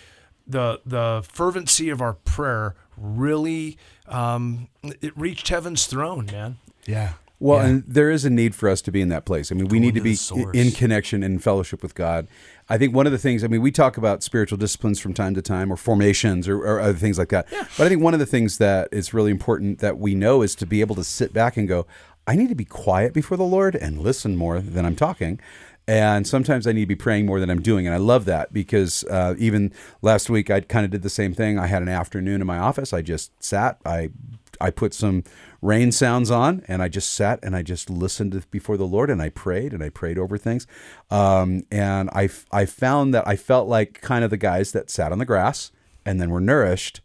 the 0.47 0.81
the 0.87 1.25
fervency 1.27 1.89
of 1.91 2.01
our 2.01 2.15
prayer 2.15 2.75
really 2.97 3.77
um, 4.07 4.69
it 5.01 5.17
reached 5.17 5.49
heaven's 5.49 5.87
throne, 5.87 6.27
man. 6.27 6.59
Yeah. 6.87 7.15
Well, 7.45 7.59
Yeah. 7.59 7.67
and 7.67 7.85
there 7.87 8.11
is 8.11 8.25
a 8.25 8.31
need 8.31 8.55
for 8.55 8.71
us 8.71 8.81
to 8.81 8.91
be 8.91 9.03
in 9.03 9.11
that 9.11 9.27
place. 9.27 9.53
I 9.53 9.55
mean, 9.55 9.69
we 9.69 9.79
need 9.79 9.95
to 9.97 10.01
into 10.01 10.51
be 10.53 10.59
in 10.59 10.71
connection 10.71 11.23
and 11.23 11.43
fellowship 11.43 11.83
with 11.83 11.95
God. 11.95 12.27
I 12.71 12.79
think 12.79 12.95
one 12.95 13.05
of 13.05 13.13
the 13.13 13.19
things, 13.19 13.45
I 13.45 13.49
mean, 13.49 13.61
we 13.61 13.71
talk 13.71 13.99
about 13.99 14.23
spiritual 14.23 14.57
disciplines 14.57 14.99
from 14.99 15.13
time 15.13 15.35
to 15.35 15.43
time 15.43 15.71
or 15.71 15.77
formations 15.77 16.49
or, 16.49 16.57
or 16.61 16.81
other 16.81 16.95
things 16.95 17.19
like 17.19 17.29
that. 17.29 17.47
But 17.51 17.81
I 17.85 17.89
think 17.91 18.01
one 18.01 18.15
of 18.15 18.21
the 18.21 18.25
things 18.25 18.57
that 18.59 18.89
is 18.93 19.13
really 19.13 19.31
important 19.31 19.81
that 19.81 19.99
we 19.99 20.15
know 20.15 20.41
is 20.41 20.55
to 20.55 20.65
be 20.65 20.81
able 20.81 20.95
to 20.95 21.05
sit 21.05 21.35
back 21.35 21.59
and 21.59 21.69
go, 21.69 21.87
I 22.27 22.35
need 22.35 22.49
to 22.49 22.55
be 22.55 22.65
quiet 22.65 23.13
before 23.13 23.37
the 23.37 23.45
Lord 23.45 23.77
and 23.77 24.01
listen 24.01 24.37
more 24.37 24.63
than 24.63 24.87
I'm 24.87 24.97
talking. 24.97 25.39
And 25.87 26.27
sometimes 26.27 26.67
I 26.67 26.73
need 26.73 26.85
to 26.85 26.87
be 26.87 26.95
praying 26.95 27.27
more 27.27 27.41
than 27.41 27.51
I'm 27.51 27.61
doing. 27.61 27.87
And 27.87 27.95
I 27.95 27.99
love 27.99 28.25
that 28.25 28.55
because 28.55 29.05
uh, 29.11 29.35
even 29.37 29.71
last 30.01 30.31
week, 30.31 30.51
I 30.51 30.63
kind 30.63 30.87
of 30.87 30.91
did 30.91 31.03
the 31.03 31.11
same 31.11 31.35
thing. 31.35 31.59
I 31.59 31.67
had 31.67 31.83
an 31.83 31.91
afternoon 31.91 32.41
in 32.41 32.47
my 32.47 32.57
office. 32.57 32.95
I 32.95 33.03
just 33.03 33.33
sat, 33.45 33.79
I 33.85 34.09
I 34.61 34.71
put 34.71 34.95
some 34.95 35.25
rain 35.65 35.91
sounds 35.91 36.31
on 36.31 36.63
and 36.69 36.83
I 36.83 36.89
just 36.89 37.13
sat 37.15 37.41
and 37.43 37.57
I 37.57 37.63
just 37.63 37.89
listened 37.89 38.45
before 38.51 38.77
the 38.77 38.87
Lord 38.87 39.09
and 39.09 39.23
I 39.23 39.31
prayed 39.31 39.73
and 39.73 39.83
I 39.83 39.89
prayed 39.89 40.19
over 40.19 40.37
things. 40.37 40.67
Um, 41.11 41.65
and 41.71 42.11
I 42.13 42.29
found 42.67 43.15
that 43.15 43.27
I 43.27 43.37
felt 43.37 43.67
like 43.67 44.01
kind 44.03 44.25
of 44.25 44.31
the 44.31 44.37
guys 44.37 44.73
that 44.73 44.91
sat 44.91 45.11
on 45.11 45.19
the 45.19 45.25
grass 45.25 45.73
and 46.05 46.21
then 46.21 46.31
were 46.31 46.41
nourished 46.41 47.01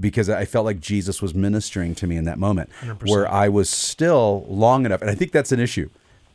because 0.00 0.28
I 0.28 0.44
felt 0.44 0.64
like 0.64 0.80
Jesus 0.80 1.22
was 1.22 1.34
ministering 1.34 1.94
to 1.94 2.06
me 2.08 2.16
in 2.16 2.24
that 2.24 2.38
moment 2.38 2.70
where 3.10 3.30
I 3.30 3.48
was 3.48 3.70
still 3.70 4.44
long 4.48 4.84
enough. 4.84 5.00
And 5.00 5.08
I 5.08 5.14
think 5.14 5.30
that's 5.30 5.52
an 5.52 5.60
issue. 5.60 5.88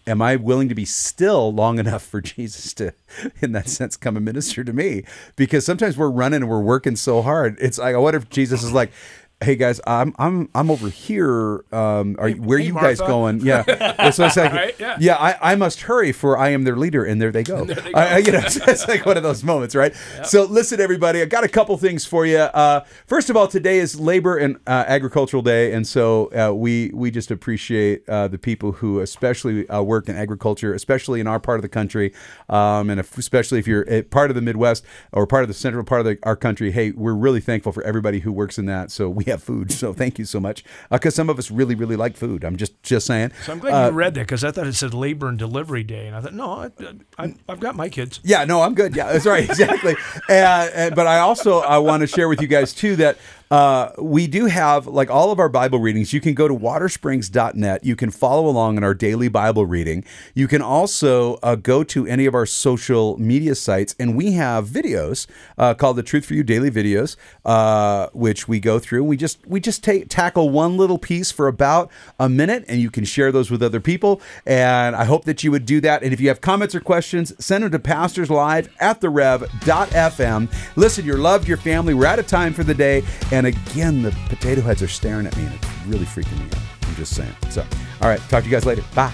Am 0.05 0.21
I 0.21 0.37
willing 0.37 0.69
to 0.69 0.75
be 0.75 0.85
still 0.85 1.53
long 1.53 1.77
enough 1.79 2.01
for 2.01 2.21
Jesus 2.35 2.73
to, 2.75 2.93
in 3.41 3.51
that 3.51 3.67
sense, 3.67 3.97
come 3.97 4.15
and 4.15 4.23
minister 4.23 4.63
to 4.63 4.71
me? 4.71 5.03
Because 5.35 5.65
sometimes 5.65 5.97
we're 5.97 6.09
running 6.09 6.43
and 6.43 6.49
we're 6.49 6.61
working 6.61 6.95
so 6.95 7.21
hard. 7.21 7.57
It's 7.59 7.77
like, 7.77 7.93
I 7.93 7.97
wonder 7.97 8.17
if 8.17 8.29
Jesus 8.29 8.63
is 8.63 8.71
like, 8.71 8.93
Hey 9.39 9.55
guys, 9.55 9.79
I'm 9.85 10.15
I'm 10.17 10.49
I'm 10.55 10.71
over 10.71 10.89
here. 10.89 11.63
Um, 11.71 12.15
are 12.17 12.27
you, 12.29 12.41
where 12.41 12.57
hey, 12.57 12.65
you 12.65 12.73
guys 12.73 12.99
going? 12.99 13.39
Yeah, 13.45 14.09
so 14.09 14.25
it's 14.25 14.35
like, 14.35 14.51
Right, 14.51 14.75
yeah. 14.99 15.15
I, 15.15 15.51
I 15.51 15.55
must 15.55 15.81
hurry 15.81 16.11
for 16.11 16.39
I 16.39 16.49
am 16.49 16.63
their 16.63 16.75
leader, 16.75 17.05
and 17.05 17.21
there 17.21 17.31
they 17.31 17.43
go. 17.43 17.67
I- 17.93 18.15
I- 18.15 18.17
you 18.17 18.31
know, 18.31 18.39
it's 18.43 18.87
like 18.87 19.05
one 19.05 19.15
of 19.15 19.21
those 19.21 19.43
moments, 19.43 19.75
right? 19.75 19.93
So 20.23 20.45
listen, 20.45 20.81
everybody, 20.81 21.21
I 21.21 21.25
got 21.25 21.43
a 21.43 21.47
couple 21.47 21.77
things 21.77 22.03
for 22.03 22.25
you. 22.25 22.37
Uh, 22.39 22.83
first 23.05 23.29
of 23.29 23.37
all, 23.37 23.47
today 23.47 23.77
is 23.77 23.99
Labor 23.99 24.37
and 24.37 24.55
uh, 24.65 24.85
Agricultural 24.87 25.43
Day, 25.43 25.71
and 25.71 25.85
so 25.85 26.31
uh, 26.33 26.51
we 26.51 26.89
we 26.95 27.11
just 27.11 27.29
appreciate 27.29 28.09
uh, 28.09 28.27
the 28.27 28.39
people 28.39 28.71
who 28.71 29.01
especially 29.01 29.69
uh, 29.69 29.83
work 29.83 30.09
in 30.09 30.15
agriculture, 30.15 30.73
especially 30.73 31.19
in 31.19 31.27
our 31.27 31.39
part 31.39 31.59
of 31.59 31.61
the 31.61 31.69
country, 31.69 32.11
um, 32.49 32.89
and 32.89 32.99
if, 32.99 33.15
especially 33.19 33.59
if 33.59 33.67
you're 33.67 33.85
a 33.87 34.01
part 34.01 34.31
of 34.31 34.35
the 34.35 34.41
Midwest 34.41 34.83
or 35.13 35.27
part 35.27 35.43
of 35.43 35.47
the 35.47 35.53
central 35.53 35.83
part 35.83 36.01
of 36.01 36.05
the, 36.07 36.17
our 36.23 36.35
country. 36.35 36.71
Hey, 36.71 36.89
we're 36.89 37.13
really 37.13 37.39
thankful 37.39 37.71
for 37.71 37.83
everybody 37.83 38.21
who 38.21 38.31
works 38.31 38.57
in 38.57 38.65
that. 38.65 38.89
So 38.89 39.07
we 39.07 39.26
have 39.27 39.43
food. 39.43 39.71
So 39.71 39.93
thank 39.93 40.17
you 40.19 40.25
so 40.25 40.39
much, 40.39 40.63
uh, 40.91 40.97
because 40.97 41.15
some 41.15 41.29
of 41.29 41.37
us 41.39 41.51
really 41.51 41.75
really 41.75 41.95
like 41.95 42.17
food. 42.17 42.43
I'm 42.43 42.57
just 42.57 42.81
just 42.83 43.05
saying. 43.05 43.31
So 43.45 43.53
I'm 43.53 43.59
glad 43.59 43.69
you 43.71 43.87
uh, 43.89 43.91
read 43.91 44.13
that 44.15 44.21
because 44.21 44.43
I 44.43 44.51
thought 44.51 44.67
it 44.67 44.73
said 44.73 44.93
Labor 44.93 45.27
and 45.27 45.37
Delivery 45.37 45.83
Day, 45.83 46.07
and 46.07 46.15
I 46.15 46.21
thought, 46.21 46.33
no, 46.33 46.71
I, 47.17 47.33
I've 47.49 47.59
got 47.59 47.75
my 47.75 47.89
kids. 47.89 48.19
Yeah, 48.23 48.45
no, 48.45 48.61
I'm 48.61 48.73
good. 48.73 48.95
Yeah, 48.95 49.11
that's 49.11 49.25
right, 49.25 49.43
exactly. 49.49 49.95
and, 50.29 50.71
and 50.73 50.95
but 50.95 51.07
I 51.07 51.19
also 51.19 51.59
I 51.59 51.77
want 51.77 52.01
to 52.01 52.07
share 52.07 52.29
with 52.29 52.41
you 52.41 52.47
guys 52.47 52.73
too 52.73 52.95
that 52.97 53.17
uh, 53.49 53.91
we 53.97 54.27
do 54.27 54.45
have 54.45 54.87
like 54.87 55.09
all 55.09 55.31
of 55.31 55.39
our 55.39 55.49
Bible 55.49 55.79
readings. 55.79 56.13
You 56.13 56.21
can 56.21 56.33
go 56.33 56.47
to 56.47 56.53
watersprings.net. 56.53 57.83
You 57.83 57.95
can 57.95 58.11
follow 58.11 58.47
along 58.47 58.77
in 58.77 58.83
our 58.83 58.93
daily 58.93 59.27
Bible 59.27 59.65
reading. 59.65 60.03
You 60.33 60.47
can 60.47 60.61
also 60.61 61.35
uh, 61.43 61.55
go 61.55 61.83
to 61.85 62.05
any 62.07 62.25
of 62.25 62.35
our 62.35 62.45
social 62.45 63.17
media 63.17 63.55
sites, 63.55 63.95
and 63.99 64.15
we 64.15 64.33
have 64.33 64.67
videos 64.67 65.27
uh, 65.57 65.73
called 65.73 65.97
the 65.97 66.03
Truth 66.03 66.25
for 66.25 66.33
You 66.33 66.43
Daily 66.43 66.69
Videos, 66.69 67.15
uh, 67.45 68.07
which 68.13 68.47
we 68.47 68.59
go 68.59 68.79
through. 68.79 69.03
We 69.03 69.17
just 69.17 69.45
we 69.47 69.59
just 69.59 69.83
take 69.83 70.09
tackle 70.09 70.49
one 70.49 70.77
little 70.77 70.97
piece 70.97 71.31
for 71.31 71.47
about 71.47 71.89
a 72.19 72.27
minute, 72.27 72.65
and 72.67 72.81
you 72.81 72.89
can 72.89 73.05
share 73.05 73.31
those 73.31 73.49
with 73.49 73.63
other 73.63 73.79
people. 73.79 74.21
And 74.45 74.95
I 74.95 75.05
hope 75.05 75.25
that 75.25 75.43
you 75.43 75.51
would 75.51 75.65
do 75.65 75.79
that. 75.81 76.03
And 76.03 76.13
if 76.13 76.19
you 76.19 76.27
have 76.27 76.41
comments 76.41 76.75
or 76.75 76.79
questions, 76.79 77.33
send 77.43 77.63
them 77.63 77.71
to 77.71 77.79
pastors 77.79 78.29
live 78.29 78.73
at 78.79 79.01
the 79.01 79.09
rev.fm. 79.09 80.51
Listen, 80.75 81.05
you're 81.05 81.17
loved, 81.17 81.47
your 81.47 81.57
family. 81.57 81.93
We're 81.93 82.07
out 82.07 82.19
of 82.19 82.27
time 82.27 82.53
for 82.53 82.63
the 82.63 82.73
day. 82.73 83.03
And 83.31 83.36
again, 83.45 84.01
the 84.01 84.11
potato 84.29 84.61
heads 84.61 84.81
are 84.81 84.87
staring 84.87 85.27
at 85.27 85.35
me, 85.37 85.43
and 85.43 85.53
it's 85.53 85.67
really 85.85 86.05
freaking 86.05 86.39
me 86.39 86.45
out. 86.45 86.87
I'm 86.87 86.95
just 86.95 87.15
saying. 87.15 87.33
So, 87.49 87.61
all 88.01 88.09
right, 88.09 88.19
talk 88.29 88.43
to 88.43 88.49
you 88.49 88.55
guys 88.55 88.65
later. 88.65 88.83
Bye. 88.95 89.13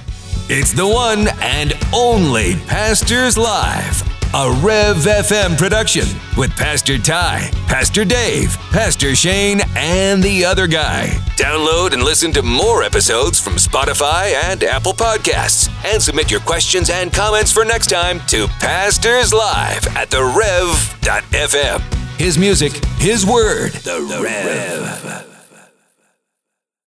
It's 0.50 0.74
the 0.74 0.88
one 0.88 1.28
and 1.42 1.74
only 1.94 2.56
Pastors 2.68 3.38
Live, 3.38 4.02
a 4.34 4.52
Rev 4.62 4.98
FM 4.98 5.58
production 5.58 6.06
with 6.38 6.52
Pastor 6.52 6.98
Ty, 6.98 7.50
Pastor 7.68 8.04
Dave, 8.04 8.56
Pastor 8.72 9.16
Shane, 9.16 9.62
and 9.78 10.22
the 10.22 10.44
other 10.44 10.68
guy. 10.68 11.08
Download 11.38 11.94
and 11.94 12.04
listen 12.04 12.34
to 12.34 12.44
more 12.44 12.84
episodes 12.84 13.40
from 13.40 13.54
Spotify 13.54 14.34
and 14.34 14.64
Apple 14.64 14.94
Podcasts. 14.94 15.70
And 15.86 16.02
submit 16.02 16.30
your 16.30 16.42
questions 16.42 16.90
and 16.90 17.14
comments 17.14 17.52
for 17.52 17.64
next 17.64 17.88
time 17.88 18.20
to 18.28 18.48
Pastors 18.60 19.34
Live 19.34 19.88
at 19.96 20.10
the 20.10 20.24
Rev.fm. 20.24 22.03
His 22.24 22.38
music, 22.38 22.72
his 23.00 23.26
word, 23.26 23.74
the 23.74 24.22
Rev. 24.24 25.33